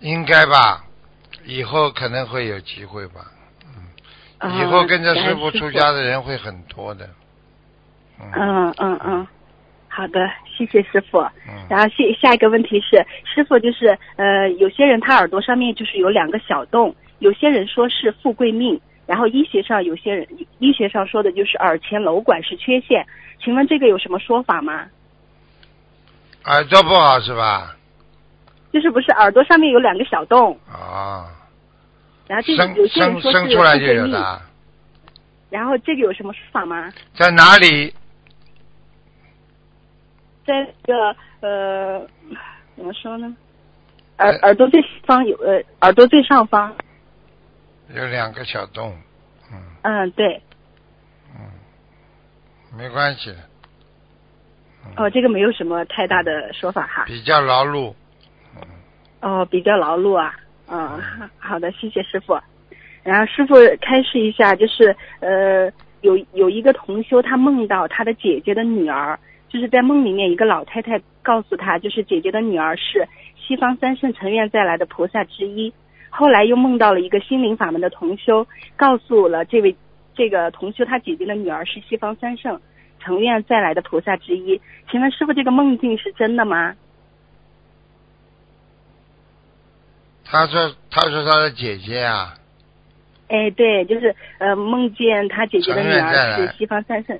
[0.00, 0.84] 应该吧，
[1.46, 3.32] 以后可能会有机会吧。
[4.42, 7.08] 嗯以后跟着师傅出家的人会很多的。
[8.20, 9.26] 嗯嗯嗯嗯，
[9.88, 11.18] 好的，谢谢师傅。
[11.48, 20.26] 嗯然后下下一个问题是，师傅就是呃，有些人他耳朵上面就是有两个小洞，有些人说是富贵命，然后医学上有些人
[20.58, 23.06] 医学上说的就是耳前瘘管是缺陷，
[23.42, 24.86] 请问这个有什么说法吗？
[26.44, 27.76] 耳朵不好是吧？
[28.72, 31.24] 就是不是耳朵上面有两个小洞，啊，
[32.26, 34.42] 然后这个生有些人生生出来就有的，
[35.48, 36.92] 然后这个有什么说法吗？
[37.14, 37.94] 在哪里？
[40.44, 42.06] 在这个呃
[42.76, 43.34] 怎么说呢？
[44.18, 46.74] 耳耳朵最方有呃耳朵最上方，
[47.94, 48.96] 有两个小洞，
[49.52, 50.42] 嗯嗯对，
[51.34, 51.40] 嗯，
[52.76, 53.30] 没关系。
[53.30, 57.04] 嗯哦这个没有什么太大的说法哈。
[57.06, 57.92] 比较劳碌，
[58.54, 58.62] 嗯
[59.20, 60.34] 哦，比较劳碌啊。
[60.68, 61.00] 嗯，
[61.38, 62.38] 好的，谢谢师傅。
[63.02, 65.70] 然后师傅开示一下，就是呃，
[66.00, 69.18] 有有一个同修，他梦到他的姐姐的女儿，
[69.48, 75.72] 就是在梦里面，一个老太太告诉他，就是姐姐的女儿是西方三圣成愿再来的菩萨之一。
[76.10, 79.76] 后来又梦到了一个心灵法门的同修，告诉了这位
[80.14, 82.60] 这个同修，他姐姐的女儿是西方三圣
[83.00, 84.60] 成愿再来的菩萨之一。
[84.90, 86.74] 请问师傅，这个梦境是真的吗？
[90.28, 92.34] 他说他说他的姐姐啊，
[93.28, 97.16] 哎，对，就是呃，梦见他姐姐的女儿是西方三圣，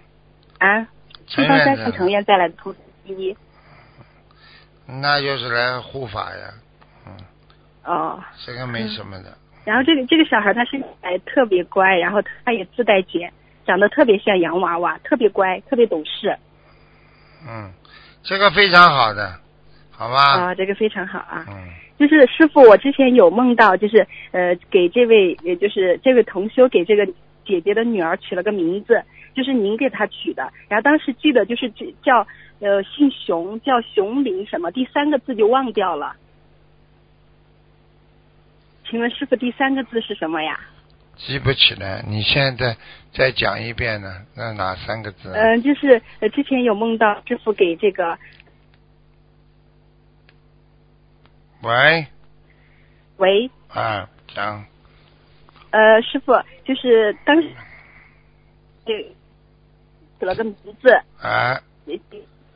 [0.58, 0.88] 啊，
[1.28, 3.36] 西方三圣成愿再来的菩萨之一。
[4.86, 6.60] 那就是来护法呀，嗯，
[7.86, 9.36] 哦，这个没什么的。
[9.64, 13.32] 然后这个这个小孩他身材特别乖，然后他也自带茧，
[13.64, 16.36] 长得特别像洋娃娃，特别乖，特别懂事。
[17.48, 17.72] 嗯，
[18.22, 19.40] 这个非常好的，
[19.90, 20.40] 好吧？
[20.40, 21.44] 啊、这个非常好啊。
[21.48, 21.54] 嗯，
[21.98, 27.06] 就是师傅，我之前有梦到，就是呃，给这位，也就是这位同修给这个
[27.44, 29.02] 姐姐的女儿取了个名字，
[29.34, 30.52] 就是您给她取的。
[30.68, 32.26] 然后当时记得就是这叫
[32.60, 36.14] 呃姓熊，叫熊林什么，第三个字就忘掉了。
[38.88, 40.58] 请问师傅，第三个字是什么呀？
[41.16, 42.04] 记不起来。
[42.06, 42.76] 你现在
[43.12, 44.26] 再讲一遍呢？
[44.36, 45.32] 那哪三个字？
[45.32, 48.18] 嗯、就是呃之前有梦到师傅给这个
[51.62, 52.06] 喂，
[53.16, 54.64] 喂啊，讲，
[55.70, 56.32] 呃师傅，
[56.64, 57.48] 就是当时
[58.84, 59.10] 对
[60.20, 61.60] 取了个名字，啊，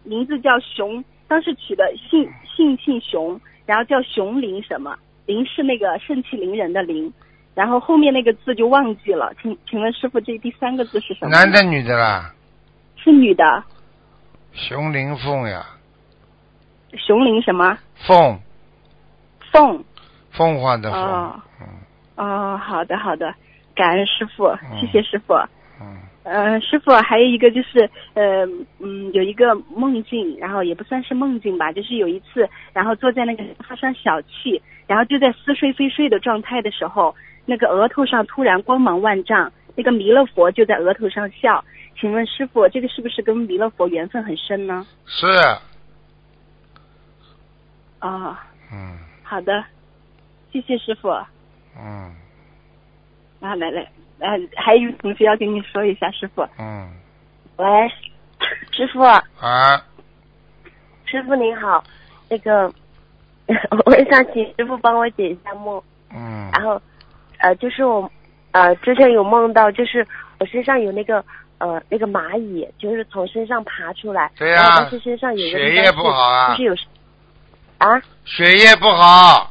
[0.05, 7.13] 名字叫熊，当时取的姓姓姓熊，然后叫熊林什么，林是那个盛气凌人的林，
[7.55, 11.31] 然后后面那个字就忘记了，请请问师傅这第三个字是什么？
[11.31, 12.35] 男的女的啦？
[12.97, 13.65] 是女的，
[14.53, 15.65] 熊灵凤呀，
[16.97, 17.79] 熊林什么？
[18.07, 18.39] 凤，
[19.53, 19.85] 凤。
[20.33, 21.67] 凤凰的凤，哦嗯
[22.15, 23.35] 哦，好的好的，
[23.75, 25.35] 感恩师傅，嗯谢谢师傅。
[25.81, 28.47] 嗯，呃，师傅还有一个就是，呃，
[28.79, 37.15] 嗯，有一个梦境，然后也不算是梦境吧，就是有一次，然后坐在那个沙发上小憩，然后就在似睡非睡的状态的时候，
[37.47, 41.65] 那个额头上突然光芒万丈，那个弥勒佛就在额头上笑。
[41.99, 44.87] 请问师傅，这个是不是跟弥勒佛缘分很深呢？
[45.07, 45.27] 是，
[48.01, 48.37] 哦，
[48.73, 49.65] 嗯好的，
[50.53, 51.09] 谢谢师傅。
[51.79, 52.15] 嗯
[53.41, 53.87] 啊，来来，
[54.21, 56.47] 呃，还有同学要跟你说一下，师傅。
[56.59, 56.89] 嗯，
[57.57, 57.67] 喂，
[58.71, 59.23] 师傅，啊，
[61.05, 61.83] 师傅您好，
[62.29, 62.73] 那个
[63.87, 65.83] 我想请师傅帮我解一下梦，
[66.15, 66.51] 嗯。
[66.53, 66.81] 然后
[67.39, 68.11] 呃，就是我
[68.53, 70.07] 呃之前有梦到，就是
[70.39, 71.25] 我身上有那个
[71.59, 76.75] 呃那个蚂蚁，就是从身上爬出来，对呀然后但是身上有一个血液不好啊就是有
[77.79, 79.51] 啊血液不好，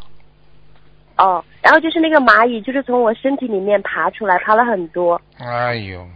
[1.19, 6.07] 哦，然后就是那个蚂蚁，就是从我身体里面爬出来，爬了很多，哎呦，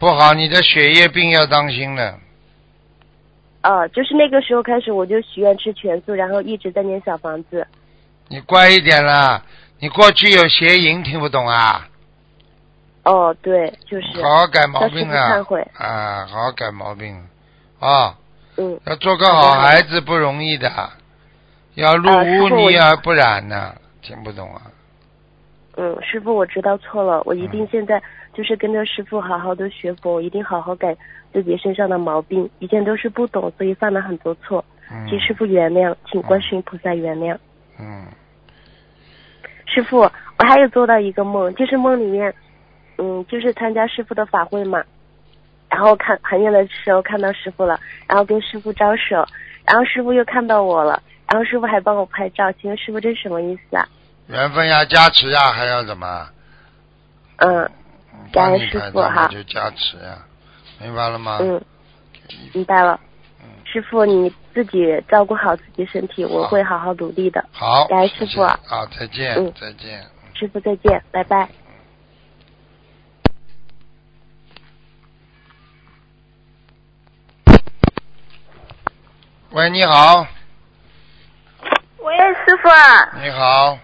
[0.00, 2.18] 不好，你的血液病要当心了。
[3.60, 7.66] 呃，就是那个时候开始我就许愿吃全素，然后一直在念小房子，
[8.28, 9.42] 你乖一点啦！
[9.80, 11.86] 你过去有邪淫，听不懂啊？
[13.04, 15.60] 哦，对，就是好好改毛病啊忏悔！
[15.74, 17.14] 啊，好好改毛病
[17.80, 18.16] 啊！
[18.56, 20.72] 嗯，要做个好孩子不容易的，
[21.74, 23.74] 要入污泥而不染呢。
[24.06, 24.70] 听不懂啊？
[25.76, 28.00] 嗯，师傅，我知道错了，我一定嗯现在
[28.32, 30.96] 就是跟着师傅好好的学佛，我一定好好改
[31.32, 32.48] 自己身上的毛病。
[32.60, 34.64] 以前都是不懂，所以犯了很多错。
[34.90, 37.36] 嗯请师傅原谅，请观世音菩萨原谅。
[37.80, 38.06] 嗯
[39.66, 42.32] 师傅，我还有做到一个梦，就是梦里面，
[42.98, 44.82] 嗯，就是参加师傅的法会嘛，
[45.68, 49.26] 然后看很远的时候看到师傅了，然后跟师傅招手，
[49.66, 53.86] 然后师傅又看到我了，然后师傅还帮我拍照，请问师傅这是什么意思啊？
[54.28, 56.28] 缘分呀，加持呀，还要怎么？
[57.38, 57.70] 嗯嗯
[58.32, 60.18] 感恩帮你师傅哈就加持呀，
[60.80, 61.38] 明白了吗？
[61.40, 61.62] 嗯，
[62.52, 62.98] 明白了。
[63.42, 67.44] 嗯师傅你自己照顾好自己身体，我会好好努力的。
[67.52, 70.06] 好，感恩师傅谢谢啊，再见，嗯再见。
[70.34, 71.48] 师傅再见，拜拜。
[79.50, 80.26] 喂，你好，
[81.98, 83.78] 喂，师傅啊，你好，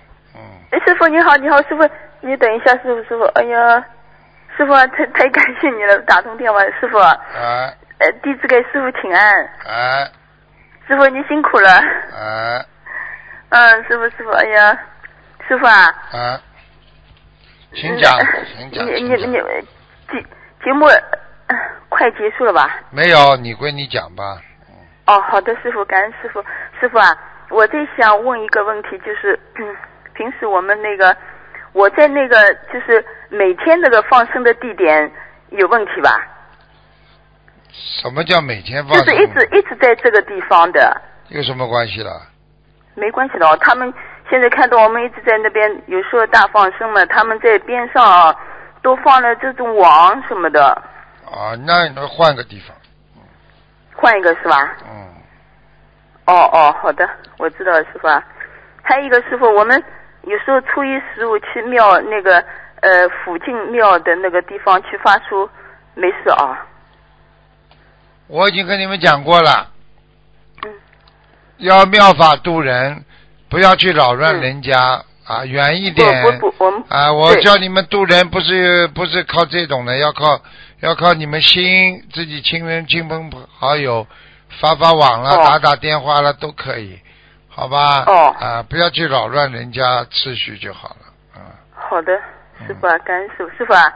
[0.87, 1.89] 师傅你好，你好，师傅，
[2.21, 3.85] 你等一下，师傅，师傅，哎呀，
[4.57, 10.09] 师傅啊太太感谢你了，打通电话，师傅，啊呃，弟子给师傅请安，啊
[10.89, 12.65] 师傅你辛苦了，啊
[13.51, 14.79] 嗯，师傅师傅，哎呀，
[15.47, 16.41] 师傅啊，啊，
[17.75, 19.33] 请讲嗯，请讲，你你你
[20.11, 20.27] 节
[20.65, 21.57] 节目、呃
[21.89, 22.81] 快结束了吧？
[22.91, 24.41] 没有，你归你讲吧。
[25.07, 26.43] 哦，好的，师傅，感恩师傅。
[26.81, 27.15] 师傅啊，
[27.51, 29.77] 我在想问一个问题，就是、嗯、
[30.15, 31.17] 平时我们那个
[31.73, 32.37] 我在那个
[32.73, 35.11] 就是每天那个放生的地点
[35.51, 36.29] 有问题吧？
[37.73, 39.05] 什么叫每天放生？
[39.07, 42.21] 就是一直一直在这个地方的，有什么关系了？
[42.95, 43.57] 没关系的哦。
[43.63, 43.93] 他们
[44.29, 48.37] 现在看到我们一直在那边，有时候大放生嘛，他们在边上啊
[48.83, 50.67] 都放了这种网什么的，
[51.25, 52.77] 啊，那那换个地方，
[53.97, 54.77] 换一个是吧？
[54.85, 55.09] 嗯，
[56.27, 58.23] 哦哦，好的，我知道了，师傅啊。
[58.83, 59.83] 还有一个师傅，我们
[60.25, 62.39] 有时候初一十五去庙那个
[62.81, 65.49] 呃附近庙的那个地方去发书，
[65.95, 66.67] 没事啊。
[68.29, 69.69] 我已经跟你们讲过了，
[70.65, 70.71] 嗯，
[71.59, 73.05] 要妙法度人，
[73.49, 76.23] 不要去扰乱人家、啊，远一点。
[76.23, 80.41] 不不不，我们啊，我对叫你们渡人，不是不是靠这种的，要靠
[80.81, 84.07] 要靠你们心，自己亲人亲朋好友
[84.61, 85.45] 发发网了，哦。
[85.45, 86.99] 打打电话了都可以，
[87.55, 88.05] 好吧？
[88.07, 91.13] 哦啊，不要去扰乱人家秩序就好了。
[91.35, 92.17] 啊，好的，
[92.67, 93.51] 师傅啊，感恩师傅。
[93.57, 93.93] 师傅啊，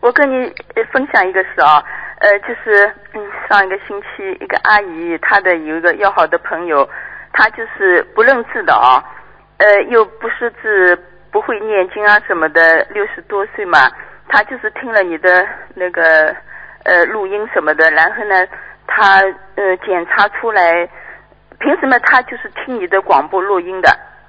[0.00, 1.84] 我跟你呃分享一个事啊，
[2.20, 6.88] 呃，就是嗯，上一个星期一个阿姨，她的有一个要好的朋友，
[7.34, 9.04] 她就是不认字的啊，
[9.58, 10.96] 呃，又不识字，
[11.30, 13.78] 不会念经啊什么的，六十多岁嘛，
[14.28, 16.34] 她就是听了你的那个
[16.84, 18.46] 呃录音什么的，然后呢，
[18.86, 19.20] 她
[19.56, 20.88] 呃检查出来，
[21.64, 23.88] 凭什么他就是听你的广播录音的？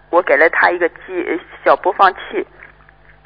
[0.10, 0.96] 我给了他一个机
[1.28, 2.48] 呃小播放器。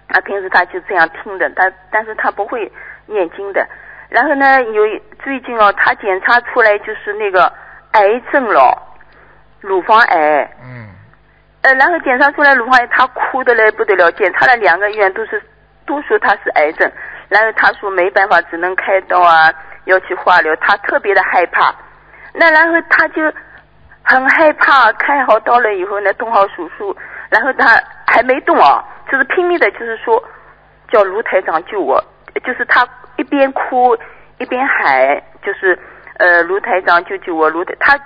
[0.07, 2.71] 啊，平时他就这样听的，他但是他不会
[3.05, 3.63] 念经的。
[4.09, 4.83] 然后呢，有
[5.23, 7.53] 最近哦，他检查出来就是那个
[7.91, 8.75] 癌症了，
[9.61, 10.49] 乳房癌。
[10.63, 10.89] 嗯，
[11.61, 15.39] 呃，然后检查出来乳房癌，他哭的嘞不得了，检查了两个医院都是
[15.85, 16.91] 都说他是癌症，
[17.27, 21.71] 然后他说没办法，只能开刀啊，要去化疗，他特别的害怕。
[22.33, 23.21] 那然后他就
[24.03, 26.95] 很害怕，开好刀了以后呢，动好手术，
[27.29, 30.23] 然后他还没动啊，就是拼命的，就是说
[30.91, 32.03] 叫卢台长救我，
[32.43, 33.95] 就是他一边哭
[34.39, 35.77] 一边喊，就是
[36.17, 37.97] 呃卢台长救救我，卢台，他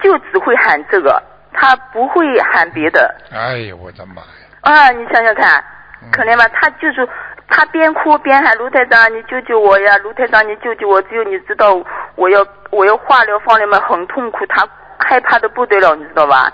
[0.00, 4.28] 就只会喊这个，他不会喊别的哎呦我的妈呀！
[4.62, 5.62] 啊，你想想看，
[6.10, 6.48] 可怜吧？
[6.48, 7.08] 他就是
[7.48, 9.96] 他边哭边喊卢台长，你救救我呀！
[9.98, 11.00] 卢台长，你救救我！
[11.02, 11.80] 只有你知道，
[12.16, 14.66] 我要我要化疗放疗嘛，很痛苦，他
[14.98, 16.52] 害怕的不得了，你知道吧？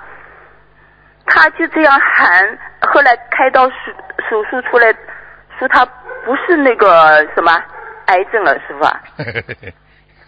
[1.27, 3.75] 他就这样喊，后来开刀手
[4.29, 4.93] 手术出来，
[5.59, 5.85] 说他
[6.25, 7.53] 不是那个什么
[8.07, 9.01] 癌症了，师傅啊。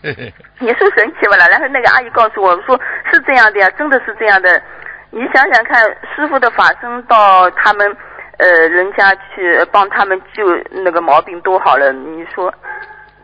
[0.58, 1.46] 你说神奇不啦？
[1.48, 2.78] 然后那个阿姨告诉我说
[3.10, 4.62] 是这样的呀，真的是这样的。
[5.10, 7.96] 你想想看，师傅的法身到他们
[8.38, 12.52] 呃人家去帮他们救那个毛病都好了，你说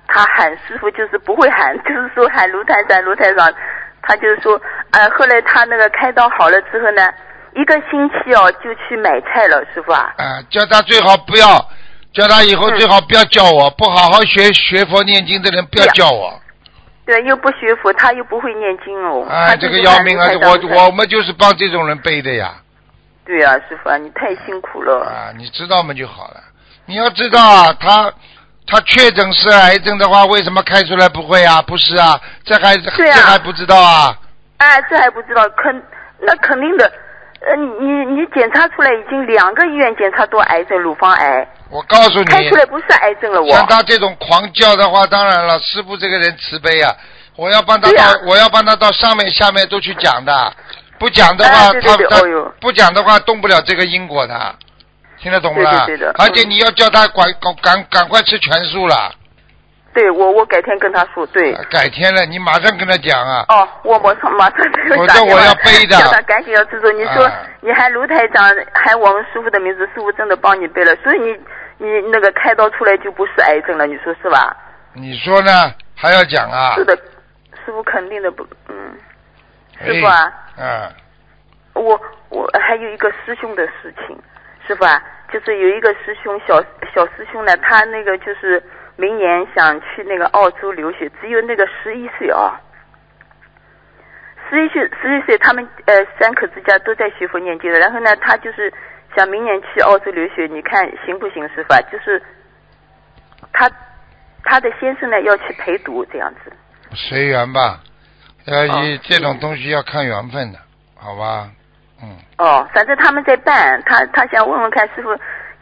[0.06, 3.52] 他喊师傅就是不会喊，就是说喊卢台长卢台长，
[4.02, 4.60] 他就是说
[4.92, 7.12] 呃后来他那个开刀好了之后呢，
[7.54, 10.12] 一个星期哦就去买菜了，师傅啊。
[10.16, 11.68] 啊，叫他最好不要，
[12.12, 16.40] 叫他以后嗯最好不要叫我，不好好学学佛念经的人不要叫我。
[17.04, 19.26] 对，又不学佛，他又不会念经哦。
[19.30, 20.28] 哎，这个要命啊！
[20.42, 22.52] 我我们就是帮这种人背的呀。
[23.24, 25.06] 对啊，师傅啊，你太辛苦了。
[25.06, 26.40] 啊，你知道嘛就好了。
[26.84, 28.12] 你要知道啊，他
[28.70, 31.62] 他确诊是癌症的话，为什么开出来不会啊？
[31.62, 34.14] 不是啊，这还、啊这还不知道啊？
[34.58, 35.82] 哎，这还不知道，肯
[36.20, 36.92] 那肯定的。
[37.40, 43.48] 呃，你你检查出来已经两个医院检查都癌症，乳房癌，我告诉你，开出来不是癌症了我。
[43.50, 46.92] 像他这种狂叫的话，当然了，师傅这个人慈悲啊，
[47.36, 50.52] 我要帮他到，我要帮他到上面下面都去讲的，
[50.98, 54.54] 不讲的话，哎对对对他他哦不讲的话动不了这个因果的，
[55.20, 55.84] 听得懂不啦？
[55.86, 59.12] 对对对的而且嗯你要叫他赶赶赶赶快吃全素了，
[59.94, 61.52] 对我我改天跟他说，对。
[61.54, 63.44] 呃改天了，你马上跟他讲啊。
[63.48, 66.90] 哦，我马上马上就否则打电话我要背的叫他赶紧要吃素。
[66.92, 71.32] 你说、啊你还卢台长还我们师傅的名字，师傅真的帮你背了，所以你
[71.78, 74.56] 你那个开刀出来就不是癌症了，你说是吧？
[74.94, 75.72] 你说呢？
[75.94, 76.76] 还要讲啊？
[76.76, 76.94] 是的，
[77.66, 78.96] 师傅肯定的不，嗯，
[79.84, 80.92] 师哎傅啊，嗯，
[81.74, 84.16] 我我还有一个师兄的事情，
[84.68, 85.02] 师傅啊，
[85.32, 86.62] 就是有一个师兄小
[86.94, 88.62] 小师兄呢，他那个就是
[88.96, 92.60] 明年想去那个澳洲留学，只有那个十一岁啊。
[94.50, 97.80] 十一岁，十一岁，他们呃三口之家都在学佛念经的。
[97.80, 98.72] 然后呢，他就是
[99.16, 101.80] 想明年去澳洲留学，你看行不行，师傅啊？
[101.90, 102.22] 就是
[103.52, 103.70] 他
[104.44, 106.52] 他的先生呢要去陪读这样子。
[106.92, 107.80] 随缘吧。
[108.46, 108.66] 呃，
[109.02, 110.58] 这种东西要看缘分的，
[110.96, 111.50] 好吧？
[112.02, 115.14] 嗯，哦，反正他们在办，他他想问问看师傅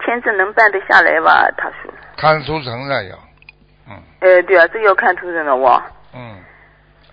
[0.05, 1.49] 签证能办得下来吧？
[1.57, 3.17] 他说，看图腾了要，
[3.89, 5.83] 嗯呃，对啊，这个要看图腾的哇。
[6.15, 6.37] 嗯。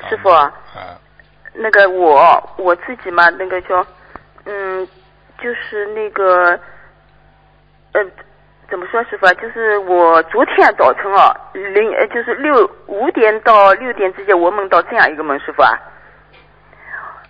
[0.10, 1.00] 师傅啊啊，
[1.54, 3.86] 那个我我自己嘛，那个叫，
[4.46, 4.86] 嗯，
[5.38, 6.60] 就是那个，
[7.94, 8.04] 呃，
[8.70, 9.34] 怎么说，师傅啊？
[9.36, 15.80] 就是我昨天早晨啊，零呃，就是六五点到六点之间，我梦到这样一个梦，师傅啊。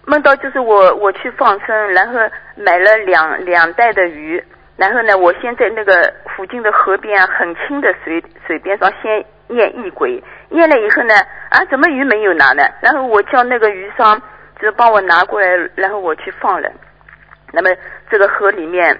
[0.05, 2.19] 梦到就是我我去放生，然后
[2.55, 4.43] 买了两两袋的鱼，
[4.75, 11.15] 然后呢，我先在那个附近的河边啊，很清的水水边上先念一鬼，念了以后呢，
[11.49, 12.63] 啊，怎么鱼没有拿呢？
[12.81, 14.21] 然后我叫那个鱼商
[14.59, 16.69] 就是帮我拿过来，然后我去放了。
[17.53, 17.69] 那么
[18.09, 18.99] 这个河里面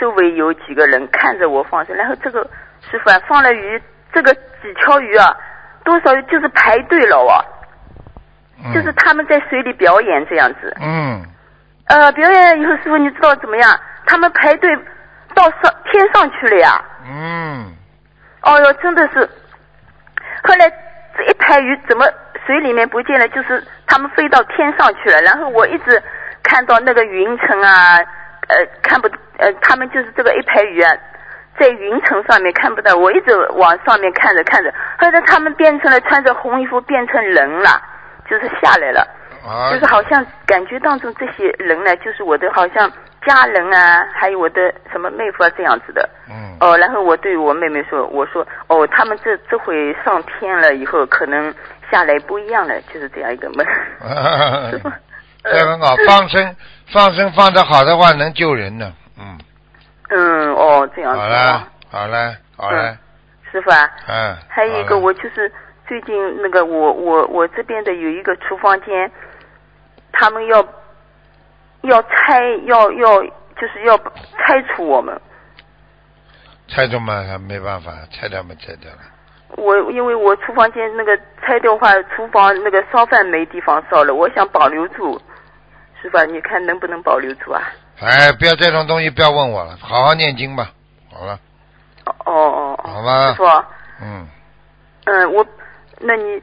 [0.00, 2.42] 周围有几个人看着我放生，然后这个
[2.90, 3.80] 师傅啊放了鱼，
[4.12, 5.36] 这个几条鱼啊，
[5.84, 7.38] 多少就是排队了啊，
[8.74, 10.76] 就是他们在水里表演这样子。
[10.80, 11.22] 嗯，
[11.88, 13.80] 呃，表演以后，师傅你知道怎么样？
[14.06, 14.70] 他们排队
[15.34, 16.84] 到上天上去了呀！
[17.06, 17.66] 嗯，
[18.42, 19.28] 哦哟，真的是。
[20.42, 20.70] 后来
[21.16, 22.04] 这一排鱼怎么
[22.46, 23.26] 水里面不见了？
[23.28, 25.20] 就是他们飞到天上去了。
[25.22, 26.02] 然后我一直
[26.42, 27.96] 看到那个云层啊，
[28.48, 30.92] 呃，看不呃，他们就是这个一排鱼啊，
[31.58, 32.94] 在云层上面看不到。
[32.94, 37.82] 我一直往上面看着看着，后来他们变成了穿着红衣服变成人了，
[38.28, 39.06] 就是下来了。
[39.46, 42.90] 啊，就是好像感觉当中这些人呢，就是我的好像
[43.24, 44.60] 家人啊，还有我的
[44.90, 46.08] 什么妹夫啊这样子的。
[46.28, 51.54] 嗯，哦，然后我对我妹妹说，我说哦，他们这这回上天了以后，可能
[51.92, 53.64] 下来不一样了，就是这样一个梦。
[54.70, 54.90] 师 傅
[55.44, 56.56] 这很好，放生
[56.92, 59.38] 放生放的好的话能救人呢，嗯，
[60.08, 61.68] 嗯，哦，这样子、好哦了。
[61.88, 62.96] 好了好了，
[63.52, 65.50] 师傅啊，嗯，还有一个我就是
[65.88, 69.10] 最近那个我我我这边的有一个厨房间，
[70.12, 70.64] 他们要
[71.82, 75.20] 要拆要要就是要拆除我们。
[76.68, 78.98] 拆掉嘛，没办法，拆掉嘛，拆掉了。
[79.50, 85.16] 我因为我厨房间那个拆掉的话，厨房那个烧饭没地方烧了，我想保留住，
[86.02, 87.62] 师傅啊，你看能不能保留住啊？
[88.00, 90.68] 哎，不要这种东西，不要问我了，好好念经吧。
[91.12, 91.38] 好了，
[92.04, 93.68] 哦哦哦，好吧师傅啊，
[94.02, 94.28] 嗯，
[95.04, 95.46] 嗯，我，
[95.98, 96.42] 那你，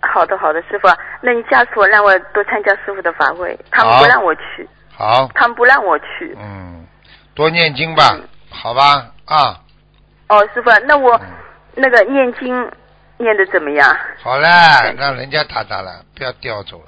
[0.00, 6.36] 好的好的，师傅啊，那你加持我，让我多参加师傅的法会，他们不让我去，好，他们不让我去。
[6.38, 6.86] 嗯，
[7.34, 8.28] 多念经吧，嗯。
[8.52, 9.60] 好吧，啊，
[10.28, 11.26] 哦，师傅啊，那我嗯。
[11.76, 12.68] 那个念经
[13.16, 13.96] 念的怎么样？
[14.20, 14.48] 好嘞，
[14.98, 16.86] 让人家打打了，不要调走了，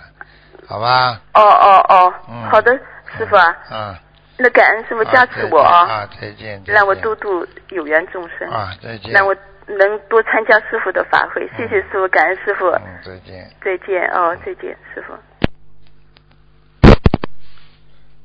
[0.67, 1.21] 好吧？
[1.35, 2.43] 哦哦哦，嗯。
[2.51, 2.73] 好的，
[3.17, 3.95] 师傅啊，嗯，
[4.39, 6.75] 那感恩师傅加持我啊，啊，啊再见，再见。
[6.75, 8.51] 让我度度有缘众生。
[8.51, 9.35] 啊，再见，让我
[9.67, 13.51] 能多参加师傅的法会，谢谢师傅，感恩师傅，嗯，再见。
[13.65, 15.15] 再见哦，再见，师傅。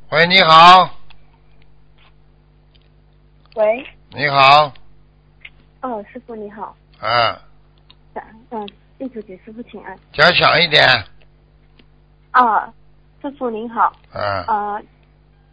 [0.09, 0.89] 喂，你好，
[3.55, 4.71] 喂，你好，
[5.81, 7.41] 哦，师傅你好，啊，
[8.13, 8.67] 感嗯，
[8.97, 9.97] 弟子给师傅请安。
[10.13, 10.88] 讲响一点，
[12.31, 12.73] 啊，
[13.21, 14.83] 师傅您好，嗯啊，呃，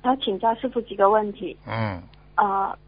[0.05, 1.59] 想请教师傅几个问题。
[1.67, 2.01] 嗯，
[2.37, 2.79] 呃，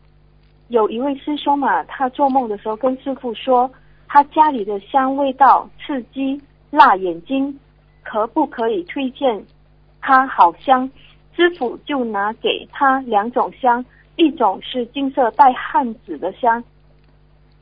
[0.68, 3.70] 有一位师兄嘛，他做梦的时候跟师傅说，
[4.08, 6.40] 他家里的香味道刺激、
[6.70, 7.56] 辣眼睛，
[8.02, 9.44] 可不可以推荐
[10.00, 10.90] 他好香？
[11.36, 13.84] 师傅就拿给他两种香，
[14.16, 16.64] 一种是金色带汉子的香，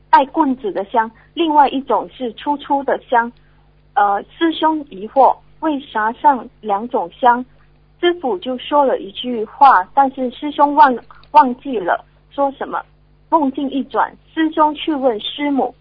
[0.09, 3.31] 带棍子的香，另外一种是粗粗的香。
[3.93, 7.45] 呃，师兄疑惑，为啥上两种香？
[8.01, 10.97] 师傅就说了一句话，但是师兄忘
[11.31, 12.81] 忘记了说什么。
[13.37, 15.75] 梦境一转，师兄去问师母，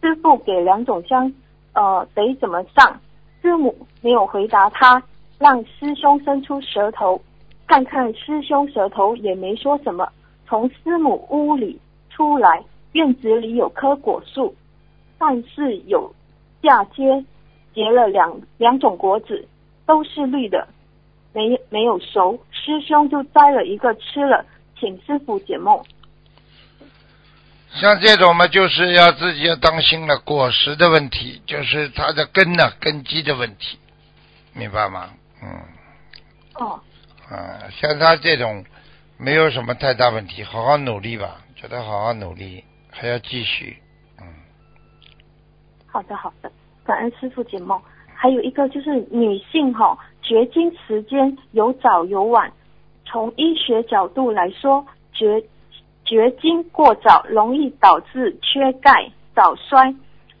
[0.00, 1.30] 师傅给两种香，
[1.74, 2.98] 呃得怎么上？
[3.42, 5.02] 师母没有回答他，
[5.38, 7.20] 让师兄伸出舌头，
[7.66, 10.08] 看看师兄舌头也没说什么。
[10.46, 14.54] 从师母屋里出来，院子里有棵果树，
[15.18, 16.10] 但是有
[16.62, 17.22] 嫁接
[17.74, 19.46] 结了两两种果子，
[19.84, 20.66] 都是绿的，
[21.34, 22.38] 没没有熟。
[22.50, 24.46] 师兄就摘了一个吃了，
[24.80, 25.78] 请师傅解梦。
[27.74, 33.78] 像这种嘛，就是要自己要当心了，果实的问题，就是它的根呢、根基的问题，
[34.54, 35.10] 明白吗？
[35.42, 35.48] 嗯，
[36.54, 36.80] 哦，
[37.28, 38.64] 啊，像他这种
[39.18, 43.78] 没有什么太大问题，好好努力吧，叫他好好努力，还要继续。
[44.20, 44.26] 嗯
[45.86, 46.52] 好的好的，
[46.84, 47.80] 感恩师傅解梦。
[48.14, 52.52] 还有一个就是女性哈、绝经时间有早有晚，
[53.04, 55.42] 从医学角度来说，绝
[56.04, 59.94] 绝经过早容易导致缺钙、早衰，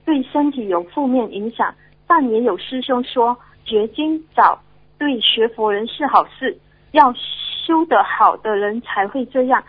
[0.04, 1.74] 对身体有负面影响。
[2.06, 4.60] 但也有师兄说，绝经早
[4.98, 6.58] 对学佛人是好事，
[6.90, 9.62] 要修得好的人才会这样。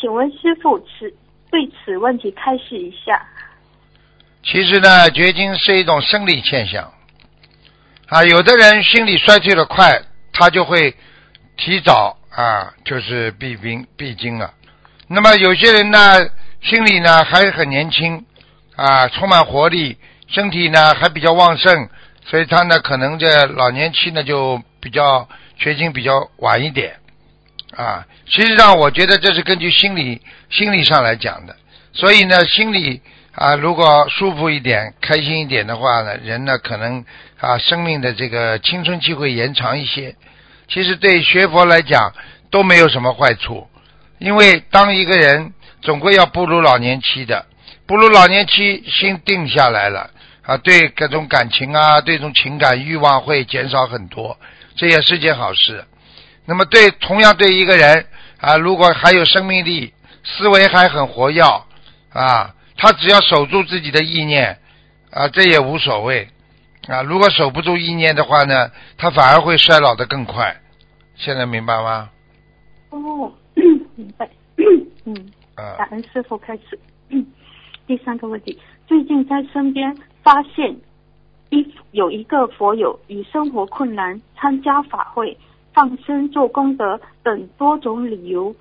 [0.00, 1.14] 请问师傅，此
[1.50, 3.24] 对此问题开示一下。
[4.42, 6.90] 其实呢，绝经是一种生理现象
[8.08, 10.02] 啊，有的人心理衰退的快，
[10.32, 10.96] 他就会
[11.56, 14.52] 提早啊，就是闭经闭经了。
[15.14, 15.98] 那么有些人呢，
[16.62, 18.24] 心里呢还很年轻
[18.76, 21.90] 啊，充满活力，身体呢还比较旺盛，
[22.24, 26.96] 所以他呢可能这老年期呢就比较绝经比较晚一点
[27.76, 28.06] 啊。
[28.24, 31.56] 实际上，我觉得这是根据心理心理上来讲的，
[31.92, 33.02] 所以呢，心理
[33.32, 37.04] 啊如果舒服一点、开心一点的话呢，人呢可能
[37.38, 40.16] 啊生命的这个青春期会延长一些。
[40.68, 42.14] 其实对学佛来讲
[42.50, 43.68] 都没有什么坏处。
[44.22, 47.44] 因为当一个人总归要步入老年期的，
[47.86, 50.10] 步入老年期，心定下来了
[50.42, 54.38] 啊，对各种感情啊，对这种情感欲望会减少很多，
[54.76, 55.84] 这也是件好事。
[56.44, 58.06] 那么对同样对一个人
[58.40, 59.92] 啊，如果还有生命力，
[60.24, 61.42] 思维还很活跃
[62.12, 64.60] 啊，他只要守住自己的意念
[65.10, 66.28] 啊，这也无所谓
[66.86, 67.02] 啊。
[67.02, 70.60] 如果守不住意念的话呢，他反而会衰老的更快。
[71.16, 72.10] 现在明白吗？
[72.90, 73.32] 哦，
[73.96, 74.28] 明白。
[75.04, 75.14] 嗯，
[75.54, 76.78] 啊感恩师傅开始。
[77.86, 80.74] 第三个问题，最近在身边发现
[81.50, 85.36] 一有一个佛友以生活困难参加法会、
[85.74, 88.54] 放生、做功德等多种理由，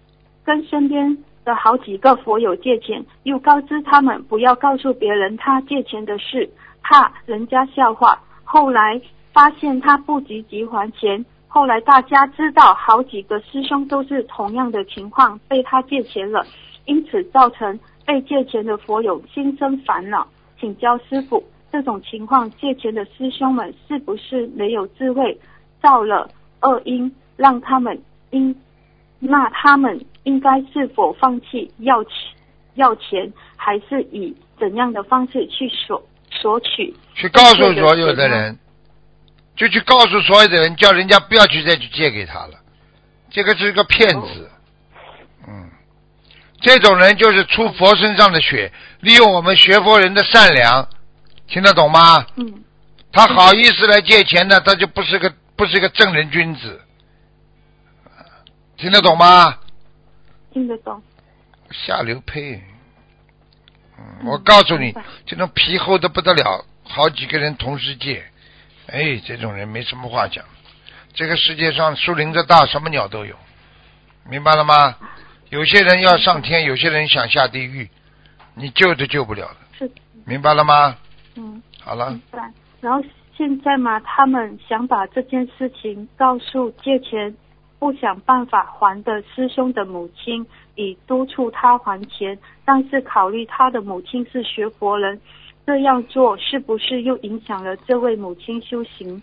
[0.44, 1.16] 跟身边
[1.46, 6.50] 的好几个佛友借钱，又告知他们不要告诉别人他借钱的事，
[6.82, 8.20] 怕人家笑话。
[8.44, 9.00] 后来
[9.32, 11.24] 发现他不积极还钱，
[11.54, 16.46] 后来大家知道好几个师兄都是同样的情况，被他借钱了，
[16.86, 20.26] 因此造成被借钱的佛友心生烦恼。
[20.58, 25.38] 请教师傅，这种情况借钱的师兄们是不是没有智慧，
[25.82, 26.30] 造了
[26.62, 28.56] 恶因，让他们应
[29.20, 32.14] 那他们应该是否放弃要钱
[32.76, 36.96] 要钱，还是以怎样的方式去索索取？
[37.14, 38.58] 去告诉所有的人，
[39.62, 42.60] 就去告诉所有的人，叫人家不要去再去借给他了。
[43.30, 44.50] 这个是个骗子，
[45.48, 45.70] 嗯，
[46.60, 50.90] 这种人就是出佛身上的血，利用我们学佛人的善良，
[51.46, 52.26] 听得懂吗？
[52.38, 52.64] 嗯，
[53.12, 56.82] 他好意思来借钱的，他就不是个不是个正人君子，
[58.78, 59.60] 听得懂吗？
[60.52, 61.00] 听得懂。
[61.70, 62.60] 下流胚。
[64.00, 64.92] 嗯，我告诉你，
[65.28, 68.26] 这种皮厚的不得了，好几个人同时借，
[68.92, 70.44] 哎，这种人没什么话讲。
[71.14, 73.36] 这个世界上树林子大，什么鸟都有，
[74.30, 74.96] 明白了吗？
[75.50, 77.90] 有些人要上天，有些人想下地狱，
[78.54, 79.92] 你救都救不了的，是，
[80.26, 80.98] 明白了吗？
[81.36, 82.52] 嗯，好了明，白。
[82.80, 83.04] 然后
[83.36, 87.36] 现在嘛，他们想把这件事情告诉借钱
[87.80, 92.38] 不想办法还的师兄的母亲，以督促他还钱。
[92.66, 95.20] 但是考虑他的母亲是学佛人，
[95.72, 99.22] 这样做是不是又影响了这位母亲修行？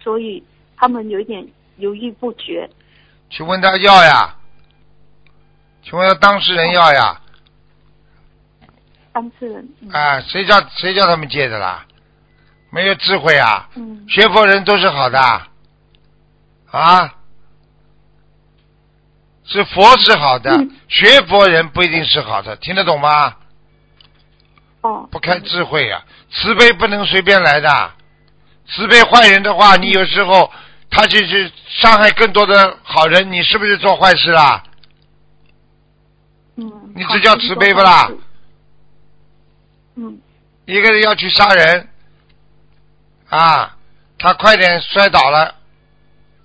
[0.00, 0.42] 所以
[0.78, 2.66] 他们有一点犹豫不决。
[3.28, 4.34] 请问他要呀？
[5.82, 7.20] 请问他当事人要呀？
[9.12, 11.84] 当事人，嗯啊，谁叫谁叫他们借的啦？
[12.70, 13.68] 没有智慧啊！
[13.76, 15.20] 嗯学佛人都是好的
[16.70, 17.14] 啊，
[19.44, 23.36] 是佛是好的，嗯学佛人不一定是好的，听得懂吗？
[24.84, 27.92] 哦，不开智慧啊，慈悲不能随便来的，
[28.68, 30.52] 慈悲坏人的话，你有时候
[30.90, 34.62] 他就是伤害更多的好人，你是不是做坏事啦？
[36.56, 38.10] 嗯，你这叫慈悲不啦？
[39.96, 40.20] 嗯。
[40.66, 41.88] 一个人要去杀人，
[43.30, 43.76] 啊，
[44.18, 45.54] 他快点摔倒了，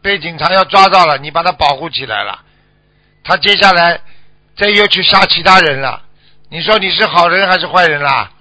[0.01, 2.39] 被警察要抓到了，你把他保护起来了，
[3.21, 3.99] 他接下来
[4.55, 6.03] 再又去杀其他人了，
[6.50, 8.32] 你说你是好人还是坏人啦？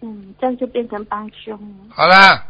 [0.00, 1.94] 嗯，这样就变成帮凶了。
[1.94, 2.42] 好了，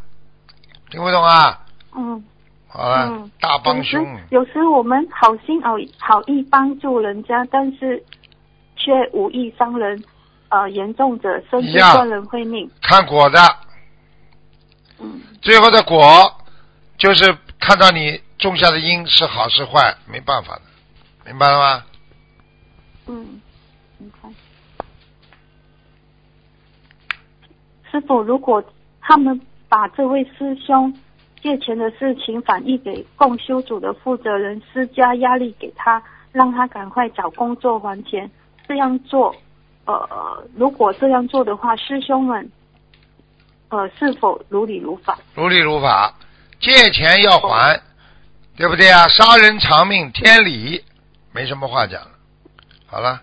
[0.90, 1.60] 听不懂啊？
[1.94, 2.24] 嗯
[2.68, 8.04] 好了，嗯，大帮凶有时我们好心好好意帮助人家，但是
[8.76, 10.04] 却无意伤人，
[10.50, 12.70] 呃，严重者甚至断人慧命。
[12.82, 13.40] 看果的，
[15.00, 16.36] 嗯最后的果
[16.98, 20.62] 就是看到你种下的因是好是坏，没办法的，
[21.24, 21.84] 明白了吗？
[23.06, 23.40] 嗯，
[23.98, 24.28] 明白。
[27.90, 28.62] 师傅，如果
[29.00, 30.92] 他们把这位师兄
[31.40, 38.30] 借钱的事情反映给共修组的负责人，施加压力给他，让他赶快找工作还钱，
[38.66, 39.34] 这样做，
[39.86, 42.50] 呃，如果这样做的话，师兄们，
[43.68, 45.18] 呃，是否如理如法？
[45.34, 46.12] 如理如法，
[46.60, 47.80] 借钱要还，
[48.56, 49.06] 对不对啊？
[49.08, 50.84] 杀人偿命，天理，
[51.32, 52.10] 没什么话讲了。
[52.86, 53.22] 好了，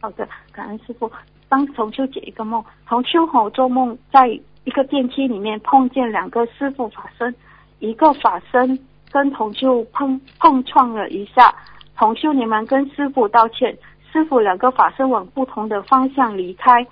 [0.00, 1.10] 好，的，感恩师傅。
[1.48, 7.34] 帮同修解一个梦，同修吼做梦在一个电梯里面碰见两个师傅法身，
[7.80, 8.78] 一个法身
[9.10, 11.52] 跟同修碰碰撞了一下，
[11.96, 13.76] 同修连忙跟师傅道歉，
[14.12, 16.86] 师傅两个法身往不同的方向离开，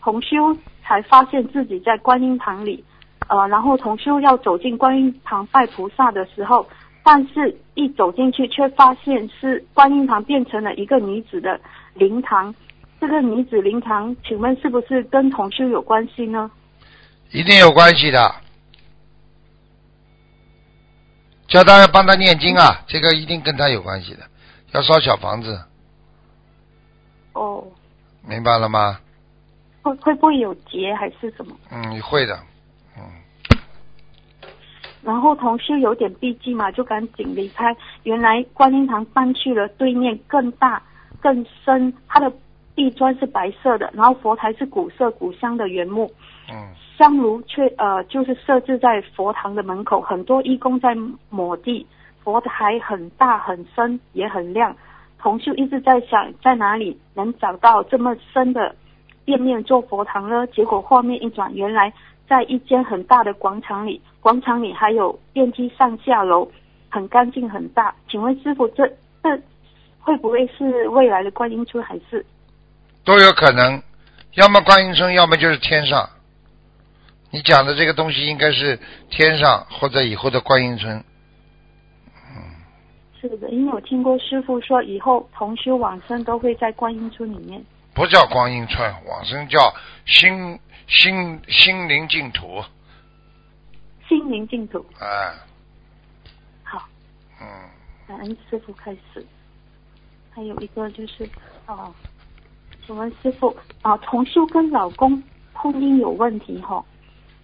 [0.00, 2.84] 同修才发现自己在观音堂里，
[3.28, 6.64] 呃，然后同修要走进观音堂拜菩萨的时候，
[7.02, 11.60] 但是一走进去却发现是观音堂变成了一个女子的
[11.94, 12.54] 灵堂。
[13.00, 16.50] 这个女子灵堂，请问是不是跟同修有关系呢？
[17.32, 18.34] 一定有关系的。
[21.46, 24.20] 叫他要帮他念经啊，这个一定跟他有关系的，
[24.72, 25.60] 要烧小房子，
[27.34, 27.64] 哦，
[28.26, 28.98] 明白了吗？
[29.82, 31.54] 会会不会有劫还是什么？
[31.70, 32.40] 嗯，会的，
[32.96, 33.02] 嗯，
[35.02, 37.76] 然后同修有点避忌嘛，就赶紧离开。
[38.04, 40.82] 原来观音堂搬去了对面更大、
[41.24, 42.30] 更深，它的
[42.76, 46.10] 地砖是白色的，然后佛台是古色古香的原木。
[46.52, 46.68] 嗯，
[46.98, 50.94] 香炉却呃就是设置在佛堂的门口，很多义工在
[51.30, 51.86] 抹地。
[52.22, 54.76] 佛台很大很深也很亮。
[55.18, 58.76] 同修一直在想，在哪里能找到这么深的
[59.24, 60.46] 店面做佛堂呢？
[60.48, 61.90] 结果画面一转，原来
[62.28, 66.46] 在一间很大的广场里，广场里还有电梯上下楼，
[66.90, 67.94] 很干净很大。
[68.10, 68.86] 请问师傅，这
[69.22, 69.40] 这
[70.04, 72.24] 会不会是未来的观音村，还是
[73.04, 73.82] 都有可能，
[74.34, 76.08] 要么观音村，要么就是天上。
[77.30, 78.78] 你讲的这个东西应该是
[79.08, 81.02] 天上或者以后的观音村，
[82.28, 82.36] 嗯
[83.18, 83.48] 是的？
[83.48, 87.64] 因为我听过师傅说，以后同修往生都会在观音村里面。
[87.94, 89.72] 不叫观音村，往生叫
[90.04, 92.62] 心心心灵净土，
[94.06, 94.84] 心灵净土。
[95.00, 95.32] 哎，
[96.62, 96.86] 好，
[97.40, 97.46] 嗯，
[98.06, 99.26] 感恩师傅开始。
[100.34, 101.24] 还有一个就是，
[101.68, 101.92] 哦，
[102.84, 105.22] 请问师傅啊，同修跟老公
[105.52, 106.84] 婚姻有问题哈、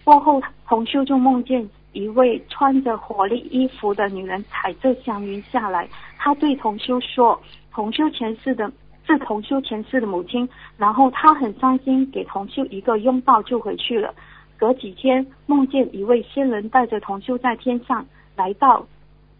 [0.03, 5.87] 过后同修就梦见一位穿着火力衣服的女人踩着祥云下来，
[6.17, 8.69] 她对同修说，同修前世的
[9.07, 14.13] 是同修前世的母亲，然后她很伤心，给同修一个拥抱就回去了。
[14.57, 18.85] 隔几天梦见一位仙人带着同修在天上来到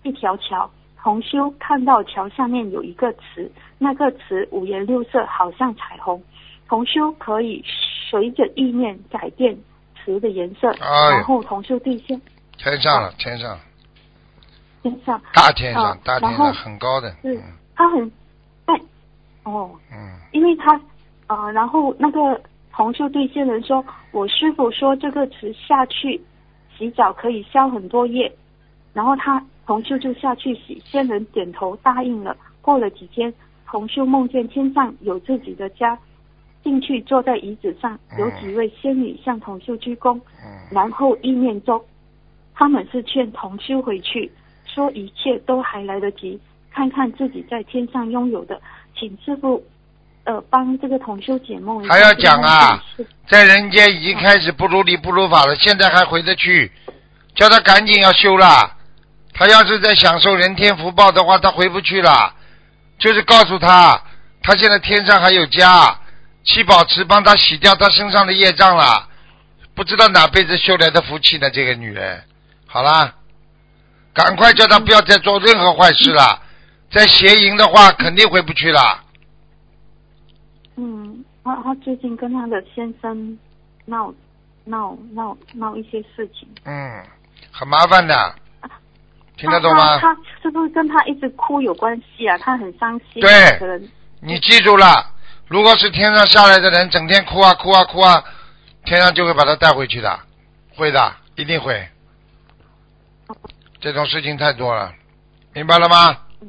[0.04, 0.72] 一条桥，
[1.02, 6.22] 同修看到桥下面有一个池，那个池五颜六色，好像彩虹。
[6.68, 7.64] 同修可以
[8.10, 9.58] 随着意念改变
[9.95, 12.22] 池的颜色，哎然后同修对仙
[12.58, 13.60] 天上了，天上，
[14.84, 15.22] 天上。
[15.34, 17.41] 大天上大天上很高的，是嗯。
[17.76, 18.12] 他很
[18.68, 18.80] 在
[19.43, 19.97] 哦，嗯，
[20.32, 20.80] 因为他
[21.28, 22.39] 呃，然后那个
[22.72, 26.22] 同修对仙人说：“我师傅说这个池下去
[26.78, 28.32] 洗澡可以消很多业。”
[28.93, 32.36] 然后他同修就下去洗，仙人点头答应了。
[32.61, 33.34] 过了几天，
[33.65, 35.97] 同修梦见天上有自己的家，
[36.61, 41.82] 进去坐在椅子上，有几位仙女向同修鞠躬，嗯然后意念中，
[42.53, 44.30] 他们是劝同修回去，
[44.65, 46.38] 说一切都还来得及，
[46.69, 48.59] 看看自己在天上拥有的，
[48.99, 49.63] 请师傅，
[50.26, 51.82] 呃，帮这个同修解梦。
[51.86, 52.84] 还要讲啊
[53.26, 56.69] 在人间已经开始不如理不如法了，现在还回得去，
[57.36, 58.80] 叫他赶紧要修了。
[59.34, 62.36] 他要是在享受人天福报的话，他回不去了。
[62.97, 64.01] 就是告诉他，
[64.43, 65.99] 他现在天上还有家，
[66.43, 69.07] 七宝池帮他洗掉他身上的业障了。
[69.73, 71.49] 不知道哪辈子修来的福气呢？
[71.49, 72.23] 这个女人，
[72.67, 73.15] 好啦，
[74.13, 76.43] 赶快叫他不要再做任何坏事了。
[76.91, 79.03] 再邪淫的话，肯定回不去了。
[80.75, 83.39] 嗯，他他最近跟他的先生
[83.86, 84.13] 闹
[84.65, 86.47] 闹闹闹一些事情。
[86.65, 87.03] 嗯，
[87.49, 88.36] 很麻烦的，
[89.41, 89.97] 听得懂吗？
[89.97, 92.37] 他他是不是跟他一直哭有关系啊？
[92.37, 93.19] 他很伤心。
[93.19, 93.29] 对
[94.19, 95.03] 你记住了，
[95.47, 98.23] 如果是天上下来的人，整天哭啊哭啊哭啊，
[98.85, 100.19] 天上就会把他带回去的，
[100.75, 101.83] 会的，一定会。
[103.79, 104.93] 这种事情太多了，
[105.53, 106.15] 明白了吗？
[106.41, 106.47] 嗯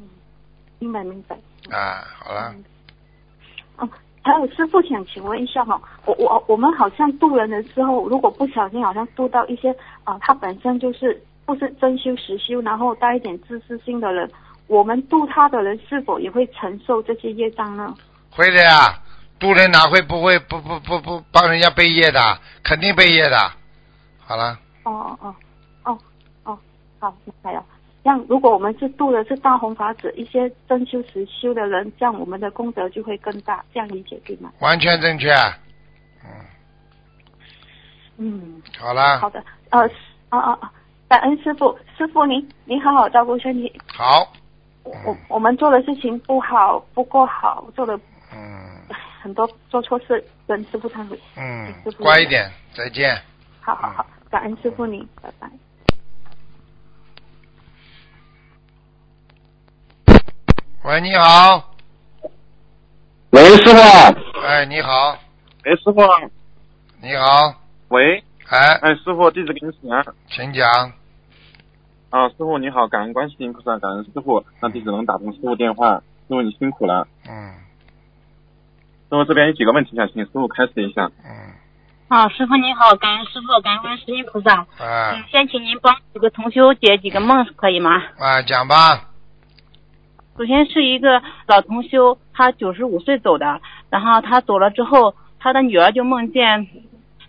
[0.78, 1.34] 明白明白。
[1.74, 2.54] 啊，好了，
[3.78, 3.88] 哦，
[4.22, 9.74] 还有师傅想请问一下哈，我我我们好像渡人的时候，如果不小心好像渡到一些
[10.04, 14.30] 啊、他本身就是不是真修实修，然后带一点自私心的人，
[14.66, 17.94] 我们度他的人是否也会承受这些业障呢？
[18.30, 18.98] 会的呀。
[19.38, 22.20] 度人哪会不会不不不不帮人家背业的？
[22.62, 23.36] 肯定背业的。
[24.20, 25.34] 好了，哦哦哦
[25.82, 25.98] 哦
[26.44, 26.58] 哦，
[27.00, 27.64] 好明白了。
[28.04, 34.52] 像如果我们是度的是大红法子，一些真修实修的人，这样我们的功德就会更大，这样理解对吗？
[34.60, 35.32] 完全正确。
[36.22, 36.30] 嗯，
[38.18, 39.80] 嗯好啦，好的，呃，
[40.28, 40.72] 啊啊啊，
[41.12, 43.70] 感恩师傅，师傅您您好好照顾身体。
[43.86, 44.26] 好，
[44.82, 47.94] 我我们做的事情不好不够好，做的
[48.32, 48.40] 嗯
[49.20, 51.20] 很多做错事，跟师傅忏悔。
[51.36, 53.14] 嗯师，傅乖一点，再见。
[53.60, 55.50] 好好好，感恩师傅您，拜拜。
[60.84, 61.74] 喂，你好。
[63.32, 64.14] 喂，师傅啊。
[64.46, 65.10] 哎，你好，
[65.64, 66.22] 哎，师傅啊。
[67.02, 67.54] 你好，
[67.88, 68.24] 喂。
[68.48, 70.02] 哎，哎，师傅，弟子给你请安。
[70.26, 70.90] 请讲。
[72.12, 77.08] 啊，师傅你好，感恩观世音菩萨，感恩师傅，那弟子能打通师傅电话，师傅你辛苦了。
[77.26, 77.54] 嗯
[79.08, 81.10] 那么这边有几个问题想请师傅开始一下。
[81.24, 81.52] 嗯，
[82.08, 84.56] 啊，师傅您好，感恩师傅，感恩观世音菩萨。
[84.78, 88.02] 啊嗯，先请您帮几个同修解几个梦，可以吗？
[88.18, 89.08] 啊，讲吧。
[90.36, 96.68] 首先是一个老同修，他九十五岁走的，然后他走了之后，他的女儿就梦见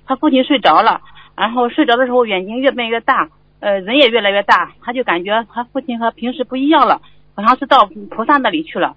[0.06, 1.00] 他父亲睡着了，
[1.38, 3.30] 然后睡着的时候眼睛越变越大，
[3.64, 7.02] 呃，人也越来越大，他就感觉他父亲和平时不一样了，
[7.34, 8.94] 好像是到菩萨那里去了。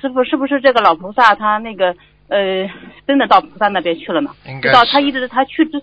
[0.00, 1.94] 师傅，是不是这个老菩萨他那个
[2.28, 2.66] 呃
[3.06, 4.34] 真的到菩萨那边去了呢？
[4.46, 5.82] 应该知道他一直他去之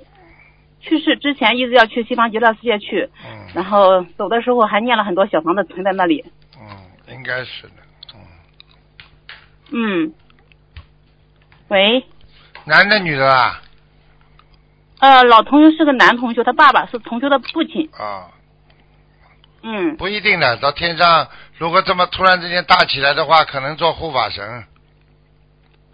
[0.80, 6.26] 去世之前一直要去西方极乐世界去，嗯然后走的时候还念了很多小房子存在那里。
[6.60, 7.74] 嗯，应该是的。
[8.16, 8.20] 嗯
[9.72, 10.14] 嗯，
[11.68, 12.04] 喂，
[12.66, 13.62] 男的女的啊？
[15.00, 17.90] 呃，老同学是个男同学，他爸爸是同学的父亲。
[17.98, 18.32] 啊，
[19.62, 20.58] 嗯，不一定的。
[20.58, 21.28] 到天上，
[21.58, 24.64] 如果这么突然之间大起来的话，可能做护法神，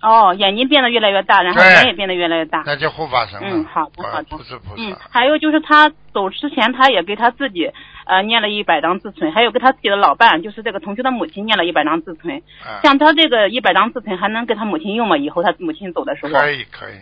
[0.02, 2.64] 哦，眼睛变得越来越大，然后对人也变得越来越大。
[2.66, 3.47] 那就护法神了。
[3.49, 4.38] 嗯，好的，啊好的。
[4.38, 4.84] 不是菩萨。
[4.84, 7.72] 嗯，还有就是他走之前，他也给他自己
[8.06, 12.38] 呃念了一百张自存，还有给他自己的老伴，就是这个同学的母亲念了一百张自存。
[12.64, 15.18] 啊像他这个一百张自存，还能给他母亲用吗？
[15.18, 16.34] 以后他母亲走的时候。
[16.34, 16.93] 可以可以，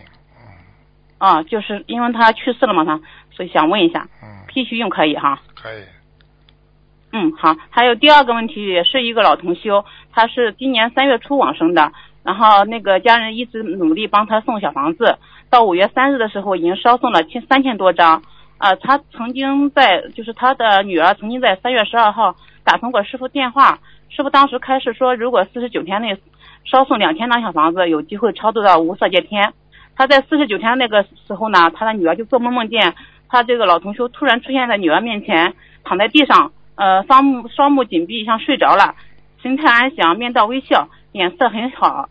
[1.20, 2.98] 啊，就是因为他去世了嘛，他
[3.30, 5.38] 所以想问一下，嗯，继续用可以哈。
[5.54, 5.82] 可以。
[7.12, 7.54] 嗯，好。
[7.68, 11.92] 还有第二个问题，也是一个老同修，他是今年三月初往生的，
[12.22, 15.18] 然后那个家人一直努力帮他送小房子，
[15.50, 18.22] 到五月三日的时候已经烧送了千三千多张。
[18.56, 26.16] 啊、他曾经在，就是他的女儿曾经在三月十二号打通过师傅电话，师傅当时开始说，如果四十九天内
[26.64, 29.52] 烧送两千张小房子，有机会超度到无色界天。
[30.00, 32.94] 他在四十九天那个时候呢，他的女儿就做梦梦见
[33.28, 35.52] 他这个老同修突然出现在女儿面前，
[35.84, 38.94] 躺在地上，呃，双目双目紧闭，像睡着了，
[39.42, 42.08] 神态安详，面带微笑，脸色很好，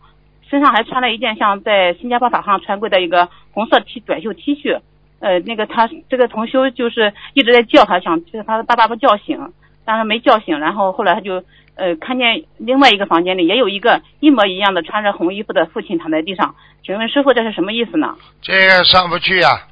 [0.48, 4.78] 身上还穿了一件像在新加坡法上穿过的一个红色 T 短袖 T 恤。
[5.18, 9.52] 呃，那个他这个同修就是一直在叫他，想把他他爸爸叫醒，
[9.84, 11.42] 但是没叫醒，然后后来他就
[11.80, 16.54] 呃看见另外一个房间里也有一个一模一样的穿着红衣服的父亲躺在地上，
[16.84, 18.14] 请问师傅这是什么意思呢？
[18.42, 19.66] 这个上不去呀、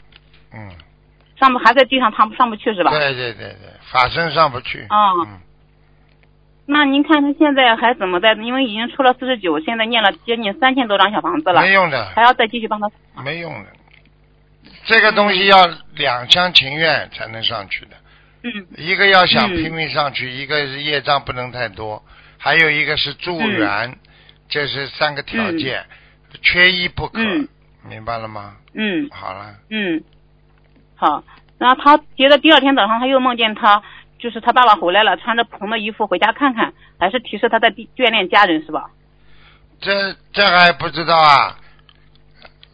[0.54, 0.72] 嗯，
[1.38, 2.90] 上不还在地上上不上不去是吧？
[2.90, 4.86] 对对对对，法身上不去。
[4.88, 5.12] 啊、
[6.64, 8.32] 那您看他现在还怎么在？
[8.32, 12.90] 因为已经出了四十九，现在念了接近三千多张小房子了，没用的还要再继续帮他。
[13.22, 13.68] 没用的，
[14.86, 15.58] 这个东西要
[15.94, 17.90] 两厢情愿才能上去的。
[17.92, 18.07] 嗯。
[18.76, 22.02] 一个要想嗯拼命上去，一个是业障不能太多，
[22.38, 23.98] 还有一个是助缘，
[24.48, 25.84] 这是三个条件，
[26.42, 27.20] 缺一不可。
[27.22, 27.48] 嗯
[27.88, 28.56] 明白了吗？
[28.74, 30.02] 嗯好了，嗯，
[30.94, 31.24] 好。
[31.58, 33.82] 然后他接着第二天早上他又梦见他，
[34.18, 38.90] 就是他爸爸回来了，穿着普通的衣服回家看看，还是提示他在眷恋家人是吧？
[39.80, 41.56] 这这还不知道啊。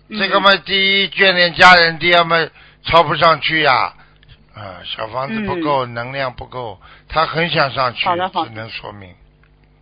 [0.08, 2.36] 嗯这个嘛，第一眷恋家人，第二嘛
[2.82, 3.94] 抄不上去呀、啊。
[4.84, 6.78] 小房子不够，能量不够，
[7.08, 9.10] 他很想上去，嗯好的好的只能说明。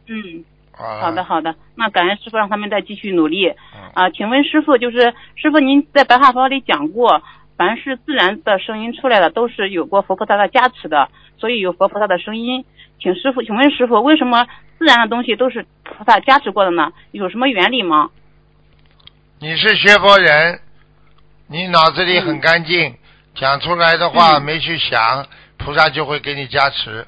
[0.09, 1.55] 嗯，好好的好的。
[1.75, 3.49] 那感恩师傅让他们再继续努力。
[3.49, 7.23] 嗯啊，请问师傅，就是师傅您在白话佛里讲过，
[7.57, 11.09] 凡是自然的声音出来的，都是有过佛菩萨的加持的，
[11.39, 12.64] 所以有佛菩萨的声音。
[12.99, 14.47] 请师傅，请问师傅，为什么
[14.79, 16.93] 自然的东西都是菩萨加持过的呢？
[17.11, 18.11] 有什么原理吗？
[19.39, 20.61] 你是学佛人，
[21.49, 22.95] 你脑子里很干净，
[23.35, 25.26] 讲出来的话嗯没去想，
[25.59, 27.07] 菩萨就会给你加持。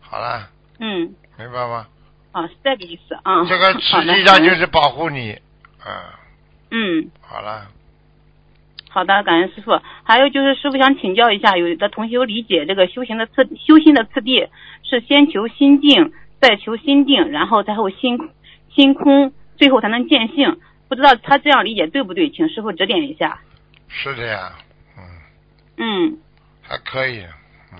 [0.00, 0.48] 好了，
[0.78, 1.86] 嗯，明白吗？
[2.32, 3.44] 啊，是这个意思啊。
[3.46, 5.32] 这个 实际上就是保护你。
[5.82, 6.18] 啊，
[6.70, 7.10] 嗯。
[7.20, 7.68] 好了，
[8.90, 9.80] 好的，感恩师傅。
[10.04, 14.48] 还有就是师傅想请教一下，有的同学理解这个修行的次修心的次第
[14.82, 18.18] 是先求心静，再求心定，然后才后心
[18.74, 20.60] 心空，最后才能见性。
[20.88, 22.28] 不知道他这样理解对不对？
[22.30, 23.40] 请师傅指点一下。
[23.88, 24.52] 是的呀，
[25.82, 26.18] 嗯，
[26.62, 27.24] 还可以。
[27.72, 27.78] 嗯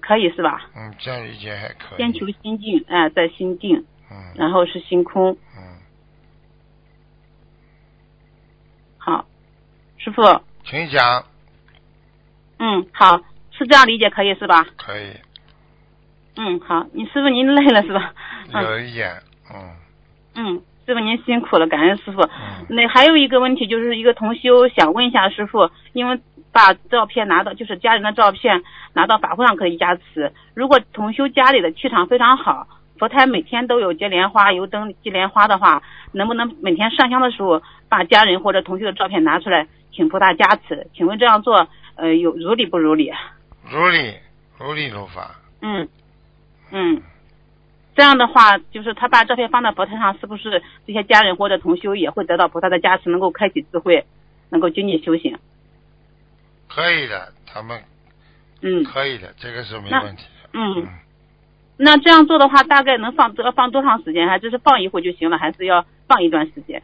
[0.00, 0.62] 可以是吧？
[0.74, 1.98] 嗯，这样理解还可以。
[1.98, 5.36] 先求心静，哎、再心定，嗯，然后是心空。
[5.54, 5.60] 嗯，
[8.96, 9.26] 好，
[9.98, 10.22] 师傅，
[10.64, 11.24] 请讲，
[12.58, 13.18] 嗯，好，
[13.50, 14.64] 是这样理解可以是吧？
[14.78, 15.12] 可以，
[16.36, 18.14] 嗯，好，你师傅您累了是吧？
[18.54, 19.14] 嗯 有一点，
[19.52, 19.76] 嗯，
[20.36, 22.26] 嗯，师傅您辛苦了，感恩师傅。
[22.70, 26.18] 那还有一个问题，就是一个同修想问一下师傅，因为
[26.58, 30.32] 把照片拿到，就是家人的照片拿到法会上可以加持。
[30.54, 32.66] 如果同修家里的气场非常好，
[32.98, 35.80] 佛台每天都有接莲花、油灯接莲花的话，
[36.10, 40.88] 能不能每天上香的时候把家人或者同修的照片拿出来，请菩萨加持？
[40.96, 43.12] 请问这样做，呃，有如理不如理？
[43.70, 44.14] 如理
[44.58, 45.88] 如理如法，嗯
[46.72, 47.00] 嗯，
[47.94, 54.04] 这样的话，就是他把照片放在佛台上，是不是这些家人或者同修也会得到菩萨的加持，能够开启智慧，
[54.50, 55.38] 能够精进修行？
[56.68, 57.82] 可以的，他们
[58.60, 60.50] 嗯可以的，这个是没问题的。
[60.52, 60.88] 嗯，
[61.76, 64.28] 那这样做的话，大概能放多放多长时间？
[64.28, 66.82] 还就是放一会就行了，还是要放一段时间？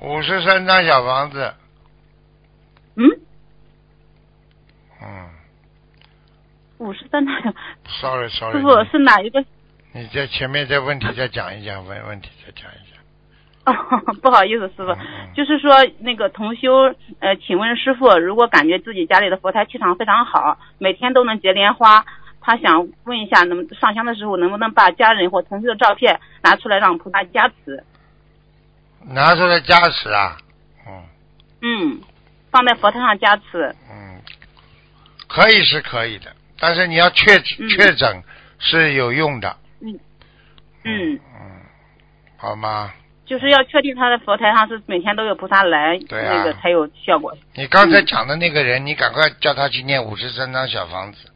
[0.00, 1.54] 五十三张小房子，
[2.96, 3.08] 嗯，
[5.00, 5.30] 嗯
[6.78, 7.54] 五十三张。
[7.86, 9.44] ，sorry 师 sorry，师傅是哪一个？
[9.92, 12.91] 你在前面这问题再讲一讲，问问题再讲一讲。
[13.64, 13.72] 哦，
[14.22, 14.96] 不好意思，师傅，
[15.34, 22.04] 就是说那个同修，呃，请问师傅，如果感觉自己家里的佛台气场非常好，每天都能结莲花，
[22.40, 27.84] 他想问一下，能上香的时候能不能把家人或同修的照片拿出来让菩萨加持？
[29.04, 30.36] 拿出来加持啊，
[30.88, 31.02] 嗯，
[31.62, 32.00] 嗯
[32.50, 33.74] 放在佛台上加持。
[33.90, 34.20] 嗯。
[35.28, 38.22] 可以是可以的，但是你要确确诊
[38.58, 39.98] 是有用的，嗯。
[40.84, 41.60] 嗯嗯，
[42.36, 42.92] 好吗？
[43.24, 47.32] 就是要确定他的佛台上是每天都有菩萨来，对啊那个才有效果。
[47.54, 51.30] 你刚才讲的那个人，你赶快叫他去念五十三张小房子。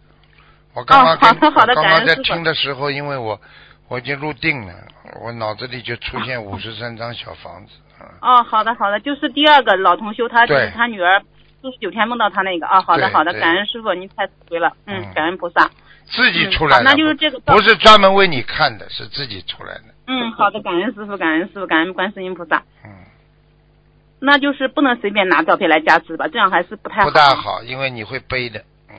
[0.75, 3.41] 我刚刚哦好跟、的好的我刚刚在听的时候，因为我
[3.89, 4.75] 我已经入定了，
[5.23, 7.73] 我脑子里就出现五十三张小房子。
[8.21, 11.23] 哦，好的好的，就是第二个老同修，他就是他女儿
[11.63, 15.71] 四十九天梦到他那个啊、好的好的，感恩师傅，您太慈悲了，嗯，感恩菩萨。
[16.05, 19.85] 自己出来的，嗯那就是这个不是专门为你看的，是自己出来的。
[20.07, 22.63] 嗯，好的，感恩师傅，感恩师傅，感恩观世音菩萨。
[22.85, 22.91] 嗯。
[24.21, 27.09] 那就是不能随便拿照片来加持吧，这样还是不太好。
[27.09, 28.65] 不大好，因为你会背的。
[28.89, 28.97] 嗯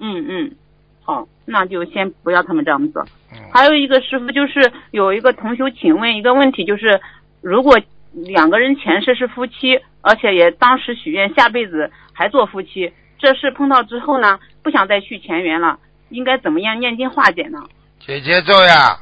[0.00, 0.56] 嗯嗯，
[1.04, 3.02] 好，那就先不要他们这样做。
[3.32, 7.00] 嗯还有一个师傅，就是有一个同修请问一个问题，就是
[7.40, 7.78] 如果
[8.12, 15.78] 两个人前世是夫妻，而且也当时许愿下辈子还做夫妻，这事碰到之后呢，不想再续前缘了，
[16.08, 17.58] 应该怎么样念经化解呢？
[18.00, 18.98] 姐姐咒呀，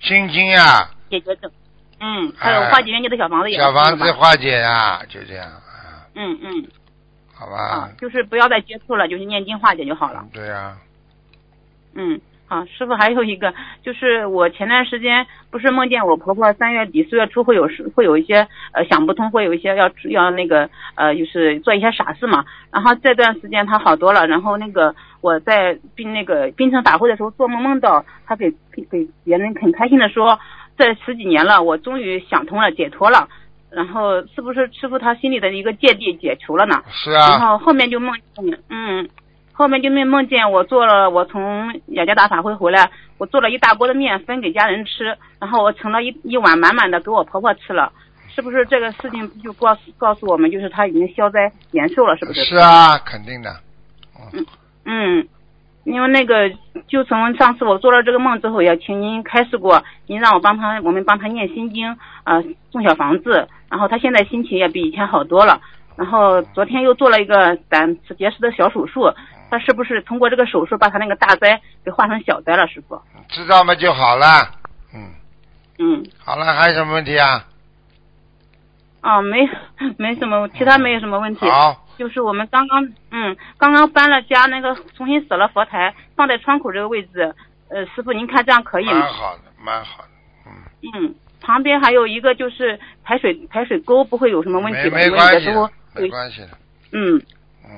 [0.00, 1.50] 心经呀，解决症，
[2.00, 4.12] 嗯，还有化解冤结的小房子也是小房子吧。
[4.12, 5.50] 化解啊，就这样，
[6.14, 6.68] 嗯嗯，
[7.34, 7.90] 好吧？
[7.98, 10.24] 就是不要再接触了，就是念经化解就好了。
[10.32, 10.76] 对呀，
[11.94, 22.46] 嗯，好，师傅还有一个，就是我前段时间不是梦见我婆婆三月底四月初会有事，会有一些呃想不通，会有一些要要那个呃就是做一些傻事嘛。
[22.72, 28.50] 然后这段时间她好多了，然后那个我在滨那个滨城法会的时候做梦梦到她给
[28.90, 30.38] 给别人很开心的说，
[30.78, 33.28] 这十几年了，我终于想通了，解脱了。
[33.70, 36.82] 然后是不是师傅他心里的一个芥蒂解除了呢？
[36.90, 39.06] 是啊然后后面就梦见，嗯，
[39.58, 47.92] 后面就梦梦见我做了，我从雅加达法会回来，我做了一大锅的面分给家人吃，然后我盛了一一碗满满的给我婆婆吃了。
[48.28, 52.44] 是不是这个事情就告诉告诉我们，就是他已经消灾延寿了，是不是？
[52.44, 53.50] 是啊，肯定的。
[54.84, 55.26] 嗯，
[55.82, 56.48] 因为那个，
[56.86, 62.40] 就从上次我做了这个梦之后，也请您开示过，您让我帮他，我们帮他念心经，啊、
[62.70, 65.60] 送小房子，然后他现在心情也比以前好多了。
[65.96, 69.12] 然后昨天又做了一个胆结石的小手术，
[69.50, 73.00] 他是不是通过这个手术把他那个大灾给化成小灾了，师傅？
[73.28, 74.26] 知道吗就好了。
[74.94, 75.10] 嗯，
[75.78, 77.44] 嗯好了，还有什么问题啊？
[79.00, 79.48] 啊，没
[79.96, 81.48] 没什么，其他没有什么问题。
[81.48, 87.34] 好，就是我们刚刚嗯，刚刚搬了家，那个重新舍了佛台，放在窗口这个位置。
[87.70, 88.92] 呃，师傅您看这样可以吗？
[88.92, 90.08] 蛮好的，蛮好的。
[90.46, 90.52] 嗯，
[91.06, 94.90] 嗯旁边还有一个就是排水排水沟，不会有什么问题没吧？
[94.90, 95.46] 因为有没关系
[95.94, 96.48] 没关系的，
[96.92, 97.22] 嗯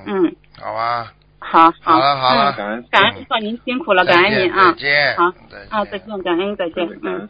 [0.06, 1.12] 嗯，好吧？
[1.40, 1.98] 好好。
[1.98, 2.52] 了好了。
[2.52, 4.72] 嗯感恩感恩师傅您辛苦了，感恩您啊。
[4.72, 5.32] 再见，好。
[5.50, 5.68] 再见。
[5.70, 7.28] 啊，再见，感恩再见，嗯。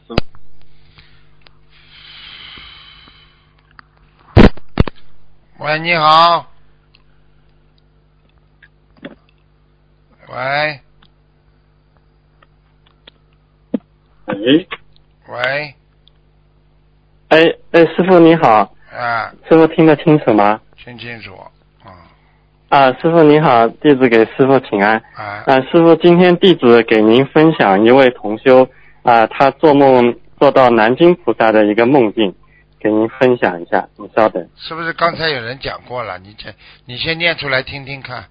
[5.58, 6.46] 喂，你好。
[10.28, 10.80] 喂。
[14.26, 14.68] 喂，
[15.28, 15.74] 喂，
[17.28, 17.38] 哎
[17.72, 20.60] 哎，师傅你好，啊，师傅听得清楚吗？
[20.76, 21.36] 听清楚，
[22.70, 24.96] 啊，师傅你好，弟子给师傅请安。
[25.16, 28.68] 啊，啊，师傅，今天弟子给您分享一位同修
[29.02, 32.32] 啊，他做梦做到南京菩萨的一个梦境，
[32.80, 33.88] 给您分享一下。
[33.96, 34.48] 你稍等。
[34.54, 36.16] 是不是刚才有人讲过了？
[36.20, 36.48] 你这
[36.86, 38.26] 你先念出来听听看。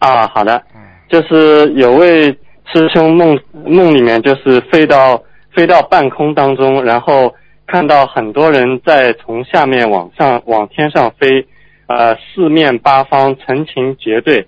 [0.00, 0.60] 啊，好的。
[0.74, 0.82] 嗯。
[1.08, 2.36] 就是有位
[2.72, 5.22] 师兄梦梦里面就是飞到
[5.54, 7.32] 飞到半空当中，然后
[7.68, 11.46] 看到很多人在从下面往上往天上飞，
[11.90, 14.46] 呃，四面八方成群结队，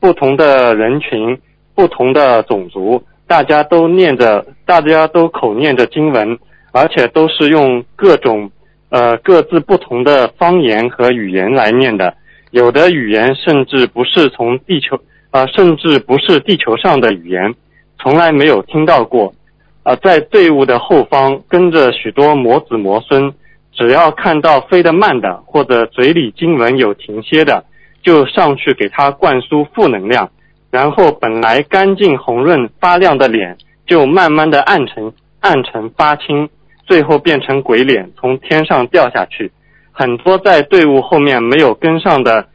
[0.00, 1.38] 不同的人群，
[1.74, 6.36] 不同的种族，大家都念着，大家都口念着经文，
[6.72, 8.50] 而且都是用各种
[8.88, 12.12] 呃各自不同的方言和语言来念的，
[12.50, 15.00] 有的语言甚至不是从地球。
[15.32, 17.54] 啊、甚至不是地球上的语言，
[18.00, 19.32] 从来没有听到过。
[19.84, 23.32] 啊、在队伍的后方跟着许多魔子魔孙，
[23.80, 27.64] 只要看到飞得慢的或者嘴里经文有停歇的，
[28.02, 30.28] 就上去给他灌输负能量，
[30.70, 33.56] 然后本来干净红润发亮的脸，
[33.86, 35.10] 就慢慢的暗沉
[35.40, 36.50] 暗沉发青，
[36.86, 39.50] 最后变成鬼脸，从天上掉下去。
[39.92, 42.48] 很多在队伍后面没有跟上的。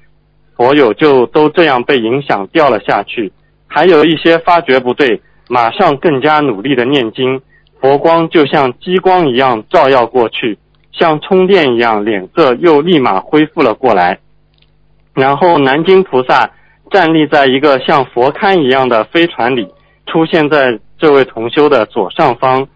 [0.56, 3.34] 佛友就都这样被影响掉了下去，
[3.68, 5.20] 还有一些发觉不对，
[5.50, 7.42] 马上更加努力的念经，
[7.82, 10.58] 佛光就像激光一样照耀过去，
[10.98, 14.18] 像充电一样，脸色又立马恢复了过来。
[15.14, 16.52] 然后南京菩萨
[16.92, 19.68] 站立在一个像佛龛一样的飞船里，
[20.08, 22.68] 出现在这位同修的左上方，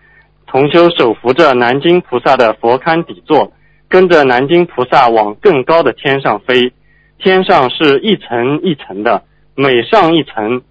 [0.48, 3.52] 同修手扶着南京菩萨的佛龛底座，
[3.88, 6.74] 跟着南京菩萨往更高的天上飞。
[7.20, 9.24] 天上是一层一层的，
[9.56, 10.62] 每上一层，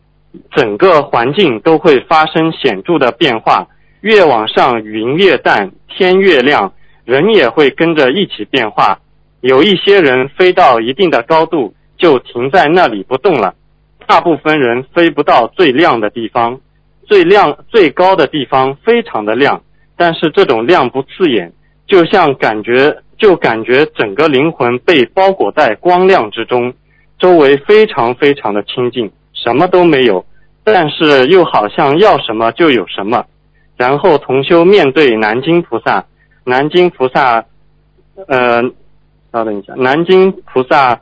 [0.52, 3.66] 整个环境都会发生显著的变化。
[4.00, 6.72] 越往上，云越淡，天越亮，
[7.08, 9.00] 人也会跟着一起变化。
[9.40, 13.54] 有一些人飞到一定的高度，就停在那里不动了。
[14.06, 16.60] 大部分人飞不到最亮的地方，
[17.06, 19.62] 最亮最高的地方非常的亮，
[19.96, 21.50] 但是这种亮不刺眼，
[21.86, 22.98] 就像感觉。
[23.18, 26.72] 就感觉整个灵魂被包裹在光亮之中，
[27.18, 30.24] 周围非常非常的清净，什么都没有，
[30.62, 33.24] 但是又好像要什么就有什么。
[33.76, 36.06] 然后同修面对南京菩萨，
[36.48, 37.44] 南京菩萨，
[38.26, 38.62] 呃，
[39.30, 40.98] 稍等一下，南京菩萨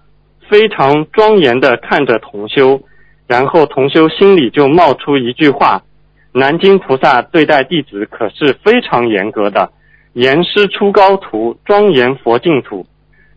[0.50, 2.82] 非常庄严的看着同修，
[3.28, 5.84] 然后同修心里就冒出一句话：
[6.32, 9.70] 南京菩萨对待弟子可是非常严格的。
[10.14, 12.84] 严师出高徒，庄严佛净土。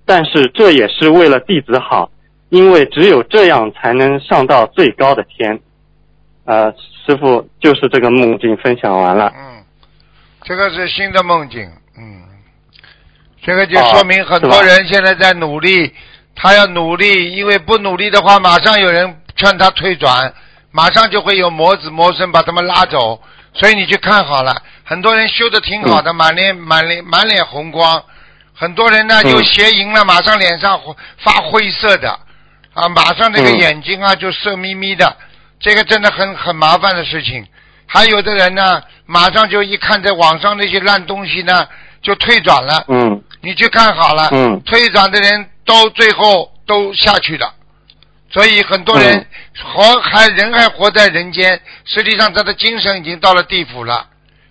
[0.05, 2.10] 但是这也是为了弟子好，
[2.49, 5.60] 因为只有这样才能上到最高的天。
[6.45, 6.74] 呃，
[7.05, 9.32] 师傅就是这个梦境分享完了。
[9.36, 9.64] 嗯，
[10.41, 11.70] 这个是新的梦境。
[13.50, 15.93] 嗯，这个就说明很多人现在在努力，
[16.36, 20.34] 他要努力，因为不努力的话，马上有人劝他退转，
[20.72, 23.22] 马上就会有魔子魔孙把他们拉走。
[23.52, 28.04] 所以你去看好了，很多人修的挺好的，满脸满脸满脸红光，
[28.54, 30.80] 很多人呢就邪淫了，马上脸上
[31.18, 32.12] 发灰色的，
[32.76, 35.18] 啊，马上这个眼睛啊就色眯眯的，
[35.60, 37.47] 这个真的很很麻烦的事情。
[37.88, 41.68] 还有的人呢，马上就一看在网上那些烂东西呢，
[42.04, 42.86] 就退转了。
[42.88, 43.24] 嗯。
[43.42, 47.54] 你去看好了，嗯，退转的人都最后都下去了。
[48.32, 49.26] 所以很多人
[49.64, 54.06] 活还人还活在人间，实际上他的精神已经到了地府了，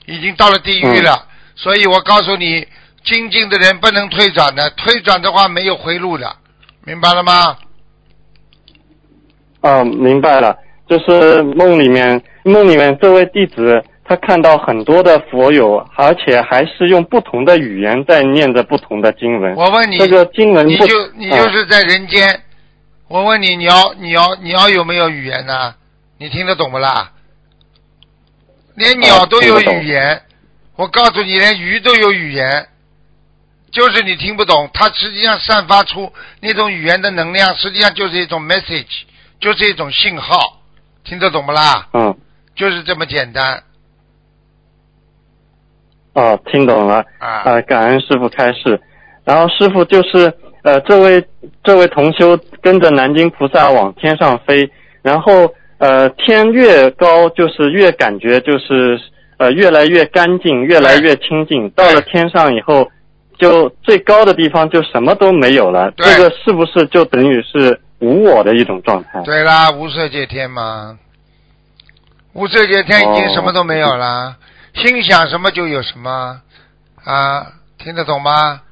[0.06, 1.26] 已经到了地狱了。
[1.54, 2.66] 所以我告诉你，
[3.04, 6.36] 精进的人不能退转的，退转的话没有回路的，
[6.84, 7.56] 明白了吗？
[9.60, 10.56] 哦，明白了。
[10.88, 19.54] 就是梦里面，梦里面这位弟子他看到很多的佛友，而且还是用不同的语言在念着不同的经文。
[19.54, 22.42] 我问你，这个经文你就你就是在人间。
[23.08, 25.74] 我问你，你要你要你要有没有语言呢？
[26.16, 27.12] 你听得懂不啦？
[28.76, 30.22] 连鸟都有语言，
[30.76, 32.68] 我告诉你，连鱼都有语言。
[33.70, 39.02] 就是你听不懂，它实际上散发出那种语言的能量，实际上就是一种 message，
[39.38, 40.62] 就是一种信号，
[41.04, 41.88] 听得懂不啦？
[41.92, 42.16] 嗯，
[42.56, 43.62] 就是这么简单。
[46.18, 47.04] 哦，听懂了。
[47.18, 48.80] 啊呃，感恩师傅开示。
[49.24, 51.24] 然后师傅就是呃，这位
[51.62, 54.68] 这位同修跟着南京菩萨往天上飞，
[55.02, 58.98] 然后呃，天越高就是越感觉就是
[59.36, 61.70] 呃越来越干净，越来越清净。
[61.70, 62.90] 到了天上以后，
[63.38, 65.92] 就最高的地方就什么都没有了。
[65.96, 69.22] 这个是不是就等于是无我的一种状态？
[69.22, 70.98] 对啦，无色界天嘛，
[72.32, 74.36] 无色界天已经哦什么都没有啦，
[74.78, 76.40] 心想什么就有什么
[77.04, 78.62] 啊，听得懂吗？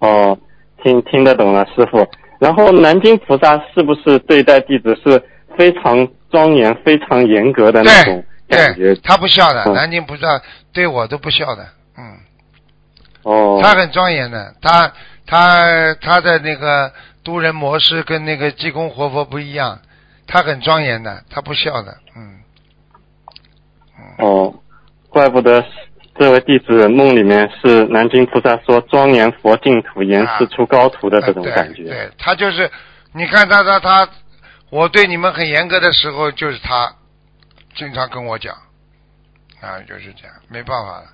[0.00, 0.38] 哦，
[0.82, 2.06] 听听得懂了，师傅。
[2.38, 5.22] 然后南京菩萨是不是对待弟子是
[5.56, 9.00] 非常庄严、非常严格的那种感觉对，？
[9.02, 11.66] 他不笑的，嗯南京菩萨对我都不笑的，
[11.96, 12.18] 嗯，
[13.22, 14.92] 哦，他很庄严的，他
[15.26, 19.80] 他他的那个渡人模式跟那个济公活佛不一样，
[20.26, 22.40] 他很庄严的，他不笑的，嗯，
[24.18, 24.54] 哦，
[25.08, 25.64] 怪不得
[26.16, 31.84] 这位弟子梦里面是南京菩萨说庄严佛净土，严师出高徒的这种感觉。
[31.84, 32.70] 对他就是，
[33.12, 34.08] 你看他他他，
[34.70, 36.94] 我对你们很严格的时候，就是他
[37.74, 38.54] 经常跟我讲，
[39.60, 41.06] 啊，就是这样，没办法了。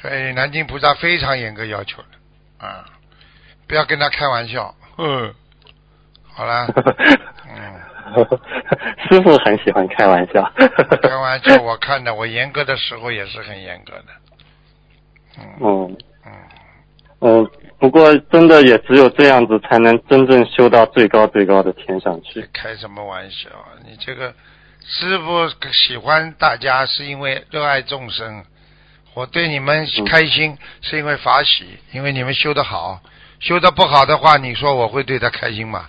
[0.00, 2.86] 所以南京菩萨非常严格要求的，啊，
[3.68, 5.34] 不要跟他开玩笑， 嗯，
[6.32, 6.66] 好了，
[7.46, 7.80] 嗯，
[9.08, 10.42] 师傅很喜欢开玩笑。
[11.02, 14.06] 开玩笑，我看的，我严格的时候也是很严格的，
[15.60, 15.96] 嗯
[16.26, 16.32] 嗯，
[17.20, 22.48] 嗯不过真的也只有这样子才能真正修到最高最高的天上去。
[22.52, 23.48] 开什么玩笑？
[23.84, 24.34] 你这个
[24.84, 28.44] 师傅喜欢大家是因为热爱众生，
[29.14, 33.00] 我对你们开心是因为法喜，因为你们修得好。
[33.40, 35.86] 修得不好的话，你说我会对他开心吗？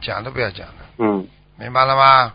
[0.00, 1.28] 讲都不要讲了，嗯，
[1.60, 2.32] 明白了吗？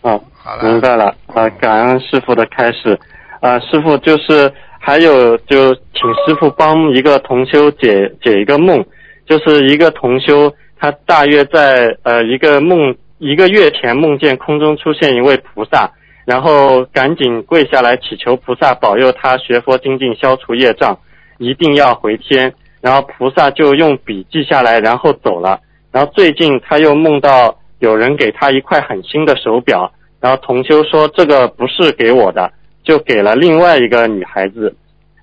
[0.00, 1.14] 啊，好了明白了。
[1.26, 2.98] 啊，感恩师傅的开始。
[3.42, 8.82] 啊，师傅就是还有就请师傅帮一个同修解解一个梦，
[9.26, 15.90] 就是一个同修他大约在呃一个梦一个月前梦见空中出现一位菩萨，
[16.24, 20.98] 然后赶紧跪下来祈求菩萨保佑他学佛精进消除业障，
[21.36, 22.54] 一定要回天。
[22.80, 25.60] 然后菩萨就用笔记下来，然后走了。
[25.92, 32.48] 然后最近他又梦到有人给他一块很新的手表，然后同修说这个不是给我的，
[32.84, 34.72] 就给了另外一个女孩子。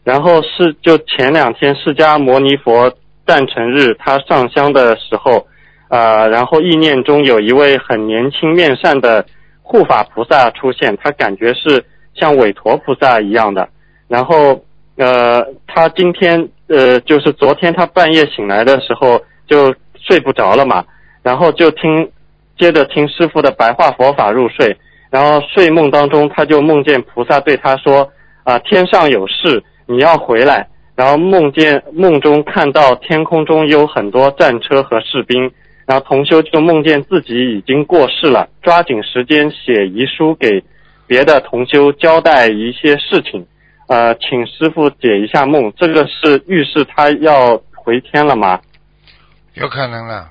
[0.03, 2.93] 然后是就前两天释迦牟尼佛
[3.25, 5.47] 诞辰日，他上香的时候，
[5.87, 9.25] 呃，然后意念中有一位很年轻面善的
[9.61, 11.81] 护法菩萨出现，他感觉是
[12.13, 13.69] 像韦陀菩萨一样的。
[14.09, 14.61] 然后
[14.97, 20.83] 呃，他今天呃，就是昨天他半夜醒来的时候就睡不着了嘛，
[21.23, 22.09] 然后就听
[22.59, 24.77] 接着听师傅的白话佛法入睡，
[25.09, 28.07] 然后睡梦当中他就梦见菩萨对他说
[28.43, 30.67] 啊、天上有事，你要回来。
[30.95, 35.49] 然后梦见梦中看到天空中有很多战车和士兵，
[35.85, 40.61] 然后同修就梦见自己已经过世了，抓紧时间写遗书给
[41.07, 43.47] 别的同修交代一些事情。
[43.87, 48.59] 呃，请师傅解一下梦，这个是预示他要回天了吗？
[49.53, 50.29] 有可能了。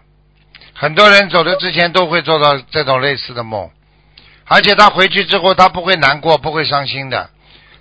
[0.80, 3.68] 很多人走的之前都会做到这种类似的梦，
[4.46, 7.30] 而且他回去之后他不会难过，不会伤心的。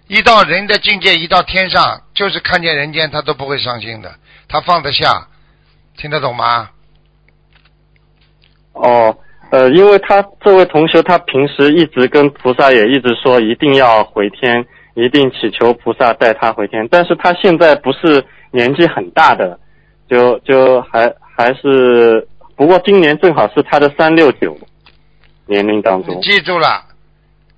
[0.08, 4.16] 一到人的境界，一到天上，就是看见人间，他都不会伤心的，
[4.50, 5.28] 他放得下，
[5.96, 6.72] 听得懂吗？
[8.74, 9.16] 哦，
[9.52, 14.66] 呃，因为他这位同学，他平时一直跟菩萨也一直说一定要回天，
[14.96, 16.88] 一定祈求菩萨带他回天。
[16.90, 19.60] 但是他现在不是年纪很大的，
[20.10, 22.28] 就就还还是，
[22.58, 24.58] 不过今年正好是他的三六九
[25.46, 26.20] 年龄当中。
[26.22, 26.84] 记住了，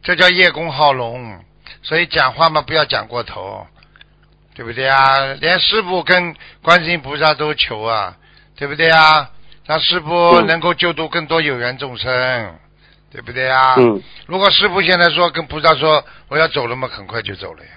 [0.03, 1.39] 这叫叶公好龙，
[1.81, 3.65] 所以讲话嘛不要讲过头，
[4.53, 5.33] 对不对啊？
[5.39, 8.17] 连师傅跟观世音菩萨都求啊，
[8.57, 9.31] 对不对啊？
[9.65, 12.55] 让师傅嗯能够救度更多有缘众生，
[13.09, 13.75] 对不对啊？
[13.77, 14.03] 嗯。
[14.25, 17.69] 如果师傅现在说跟菩萨说我要走了嘛，很快就走了呀。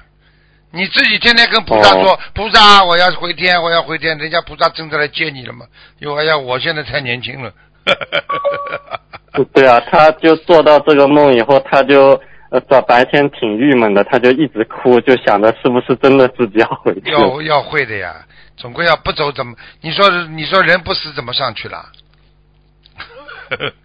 [0.72, 5.66] 你自己天天跟菩萨说，哦菩萨我要回天，我要回天，人家菩萨真的来接你了吗？
[5.98, 7.52] 哟，哎呀，我现在太年轻了。
[9.52, 12.18] 对啊，他就做到这个梦以后，他就
[12.50, 17.10] 呃早白天挺郁闷的，他就一直哭，就想着是不是真的自己要回去。
[17.10, 18.14] 要要会的呀，
[18.56, 19.54] 总归要不走怎么？
[19.82, 21.84] 你说你说人不死怎么上去了？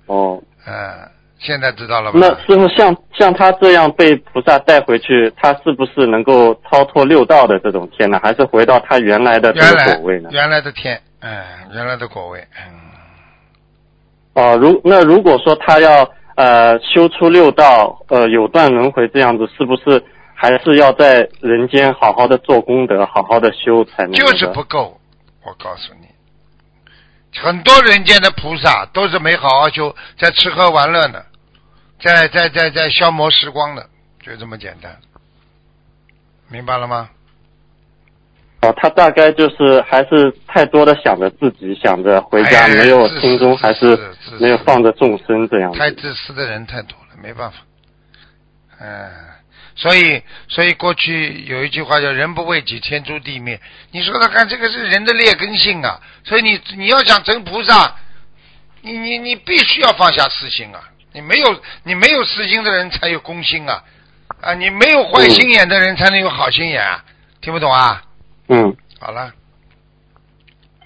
[0.06, 1.10] 哦，嗯，
[1.40, 2.20] 现在知道了吧？
[2.20, 8.20] 那师傅像像他这样被菩萨带回去，他是不是能够超脱六道的这种天呢？
[8.24, 10.30] 还是回到他原来的这个果位呢？
[10.32, 11.44] 原来的天，嗯，
[11.74, 12.44] 原来的果位，
[14.36, 20.04] 嗯，哦，如那如果说他要呃修出六道，呃有断轮回这样子，是不是
[20.34, 25.00] 还是要在人间好好的做功德，好好的修才能、就是不够。
[25.46, 26.07] 我告诉你，
[27.42, 31.24] 很多人间的菩萨都是没好好修，在吃喝玩乐呢，
[32.02, 33.88] 在在在在消磨时光的，
[34.22, 34.98] 就这么简单，
[36.50, 37.10] 明白了吗？
[38.62, 43.96] 哦，他大概就是还是太多的想着自己，想着回家，哎没有心中还是
[44.40, 45.78] 没有放着众生这样子。
[45.78, 47.58] 太自私的人太多了，没办法。
[48.80, 49.12] 嗯，
[49.78, 53.58] 所以所以过去有一句话叫“人不为己，天诛地灭”。
[53.92, 56.02] 你说说看，这个是人的劣根性啊。
[56.26, 57.96] 所以你你要想成菩萨，
[58.82, 60.82] 你你你必须要放下私心啊。
[61.14, 63.82] 你没有你没有私心的人才有公心啊
[64.42, 64.54] 啊！
[64.54, 67.04] 你没有坏心眼的人才能有好心眼啊。
[67.42, 68.04] 听不懂啊？
[68.50, 69.32] 嗯，好了，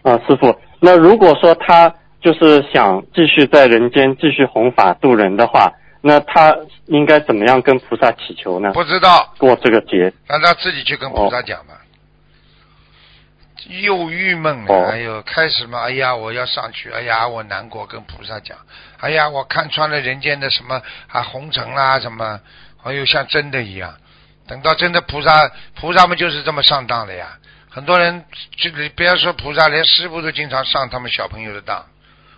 [0.04, 5.72] 啊，师傅，那如果说他就是想继续在人间继续弘法度人的话，
[6.02, 6.58] 那他
[6.88, 8.72] 应该怎么样跟菩萨祈求呢？
[8.74, 10.12] 不知道，过这个节。
[10.28, 11.76] 让他自己去跟菩萨讲吧。
[13.68, 18.58] 又郁闷了，哎呦，开始嘛，哎呀，我要上去，哎呀，我难过，跟菩萨讲，
[19.00, 22.40] 哎呀，我看穿了人间的什么啊红尘啦、什么，
[22.84, 23.94] 哎呦，像真的一样。
[24.48, 27.38] 等到真的菩萨，菩萨们就是这么上当的呀。
[27.70, 28.26] 很多人
[28.58, 31.86] 这个不要说菩萨，连师傅都经常上他们小朋友的当。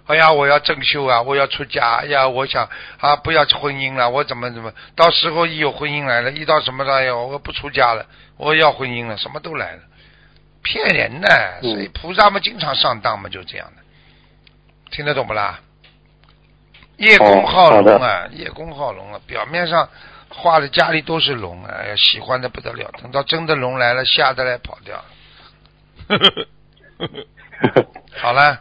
[0.06, 2.70] 哎呀，我要正修啊，我要出家，哎呀，我想
[3.00, 8.06] 啊，不要婚姻了，我怎么怎么，到时候一有婚姻来了，一到什么了，哎呀，我不出家了，
[8.36, 9.80] 我要婚姻了，什么都来了，
[10.62, 11.60] 骗人的。
[11.62, 13.82] 所以菩萨们经常上当嘛，就这样的，
[14.92, 15.62] 听得懂不啦？
[16.98, 19.88] 叶公好龙啊，叶公好龙啊，表面上
[20.28, 25.06] 画的家里都是龙，哎呀，喜欢的不得了，等到真的龙来了，吓得来跑掉了。
[28.20, 28.60] 好了。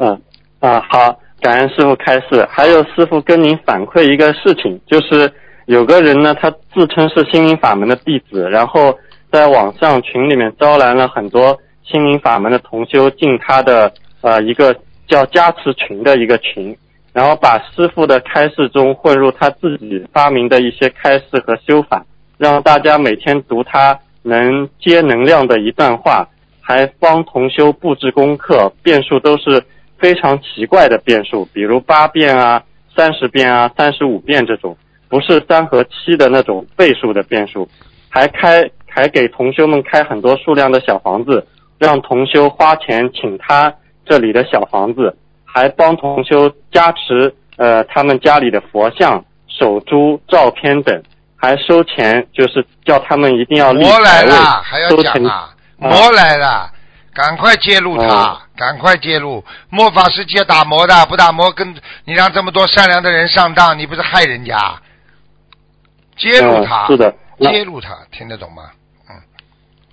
[0.00, 0.22] 嗯
[0.60, 2.46] 啊好，感恩师傅开示。
[2.50, 5.32] 还有师傅跟您反馈一个事情，就是
[5.66, 8.98] 有个人呢，他自称是心灵法门的弟子，然后
[9.30, 14.74] 在网上群里面招揽了很多心灵法门的同修进他的呃一个
[15.06, 16.76] 叫加持群的一个群，
[17.12, 22.04] 然后把师傅的开示中混入他自己发明的一些开示和修法，
[22.36, 26.28] 让大家每天读他能接能量的一段话，
[26.60, 29.62] 还帮同修布置功课，遍数都是
[29.98, 32.62] 非常奇怪的变数，比如八变啊、
[32.96, 34.76] 三十变啊、三十五变这种，
[35.08, 37.68] 不是三和七的那种倍数的变数，
[38.08, 41.46] 还开还给同修们开很多数量的小房子，
[41.78, 43.72] 让同修花钱请他
[44.06, 51.02] 这里的小房子，还帮同修加持呃他们家里的佛像、手珠、照片等，
[51.36, 55.54] 还收钱，就是叫他们一定要立魔来牌位了，还要收钱讲啊！
[55.78, 56.70] 魔来了，
[57.18, 59.44] 赶快揭露他，赶快揭露！
[59.70, 61.74] 魔法是接打磨的，不打磨跟
[62.04, 64.56] 你让这么多善良的人上当，你不是害人家？
[66.16, 68.70] 揭露他，嗯是的揭露他，听得懂吗？
[69.10, 69.16] 嗯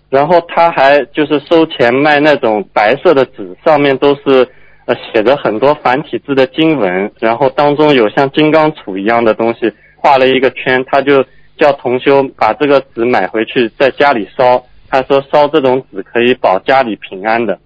[0.08, 4.48] 然后他还就是收钱卖那种白色的纸，上面都是
[4.86, 11.26] 呃写着很多繁体字的经文，然后当中有像金刚杵一样的东西，画了一个圈，他就
[11.58, 17.58] 叫同修把这个纸买回去在家里烧，他说烧这种纸可以保家里平安的。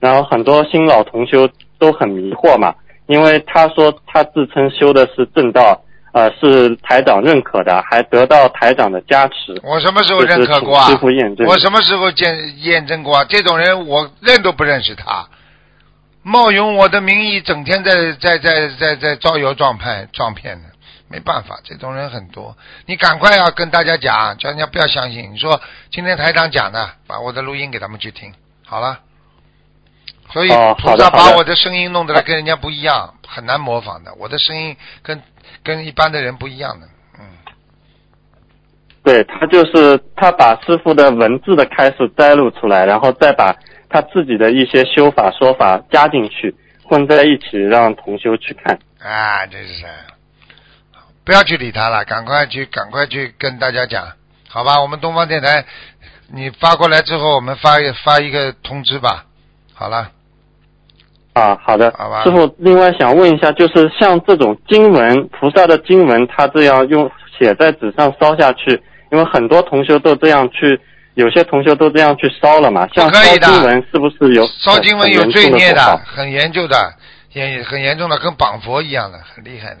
[0.00, 2.74] 然后很多新老同修都很迷惑嘛，
[3.06, 5.80] 因为他说他自称修的是正道，
[6.12, 9.60] 呃是台长认可的，还得到台长的加持。
[9.62, 11.46] 我什么时候认可过啊就是请师傅验证。
[11.46, 13.24] 我什么时候见验证过啊？
[13.28, 15.28] 这种人我认都不认识他，
[16.24, 20.64] 冒用我的名义，整天在在在在在招摇撞骗撞骗的，
[21.12, 22.56] 没办法，这种人很多。
[22.86, 25.30] 你赶快要跟大家讲，叫人家不要相信。
[25.30, 25.60] 你说
[25.90, 28.32] 今天台长讲的，把我的录音给他们去听，
[28.64, 29.00] 好了。
[30.32, 34.14] 所以哦菩萨把我的声音弄得来跟人家不一样，很难模仿的。
[34.14, 35.22] 我的声音跟
[35.62, 36.86] 跟一般的人不一样的。
[37.20, 37.26] 嗯
[39.04, 43.54] 对他就是他把师傅的文字的开始摘录出来，然后再把
[43.90, 48.78] 他自己的一些修法说法加进去，混在一起让同修去看。
[49.00, 49.84] 啊，这是
[51.24, 54.06] 不要去理他了，赶快去，赶快去跟大家讲，
[54.48, 54.80] 好吧？
[54.80, 55.64] 我们东方电台，
[56.32, 59.26] 你发过来之后，我们发一发一个通知吧。
[59.74, 60.10] 好了，
[61.34, 68.70] 啊，好的，好吧师傅，另外想问一下，就是像这种经文，菩萨的经文，他这样用写在纸上烧下去，
[69.10, 70.80] 因为很多同学都这样去，
[71.14, 72.86] 有些同学都这样去烧了嘛。
[72.92, 76.94] 像烧可以的经文是不是有烧经文有罪孽的，很严重的，
[77.32, 79.80] 严很严重的，跟绑佛一样的，很厉害的。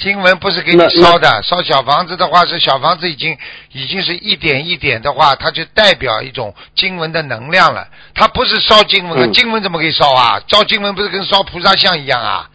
[0.00, 3.36] 经文不是给你烧的，烧小房子的话是小房子已经
[3.72, 7.86] 已经是一点一点的话，它就代表一种经文的能量了。
[8.14, 10.40] 它不是烧经文经文怎么可以烧啊？
[10.48, 12.48] 烧经文不是跟烧菩萨像一样啊？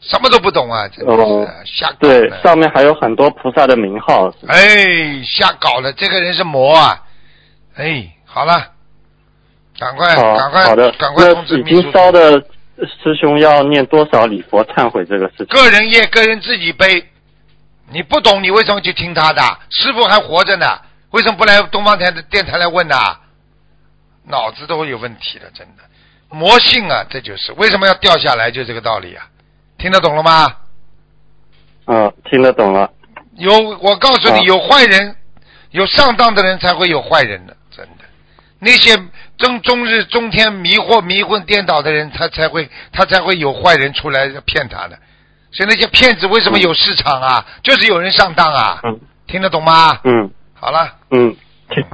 [0.00, 2.42] 什么都不懂啊，真的哦是瞎搞对，的。
[2.42, 4.32] 上面还有很多菩萨的名号。
[4.46, 7.02] 哎，瞎搞了，这个人是魔啊！
[7.76, 8.68] 哎，好了，
[9.78, 12.42] 赶快赶快好的，赶快通知那已经烧的
[12.86, 15.46] 师兄要念多少礼佛忏悔这个事情？
[15.46, 17.06] 个人业，个人自己背。
[17.92, 19.42] 你不懂，你为什么去听他的？
[19.68, 20.66] 师傅还活着呢，
[21.10, 22.96] 为什么不来东方台的电台来问呢？
[24.24, 25.82] 脑子都有问题了，真的。
[26.28, 29.26] 魔性啊，这就是为什么要掉下来，就这个道理啊。
[29.78, 30.46] 听得懂了吗？
[31.86, 32.88] 嗯，听得懂了。
[33.36, 35.16] 有，我告诉你，有坏人，
[35.70, 38.04] 有上当的人才会有坏人的，真的。
[38.60, 38.96] 那些
[39.40, 44.96] 终终日中天迷惑、迷魂颠倒的人，他才会他才会有坏人出来骗他的。
[45.50, 47.44] 所以那些骗子为什么有市场啊？
[47.64, 48.80] 就是有人上当啊。
[48.84, 50.00] 嗯听得懂吗？
[50.02, 51.34] 嗯好了，嗯，
[51.68, 51.84] 听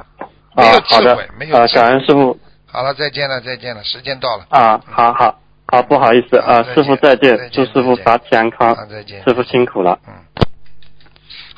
[0.55, 4.45] 没有智啊好的慧，没有啊，智慧感恩师傅好了，再见了，再见了，时间到了。
[4.49, 9.99] 啊，好好好，不好意思啊，师傅再见，祝师傅法体安康，再见师傅辛苦了。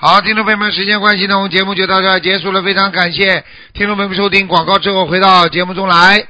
[0.01, 3.43] 好，听众朋友们，时间关系呢，我们节目就到这儿结束了，非常感谢
[3.73, 6.25] 听众朋友们收听广告之后回到节目中来。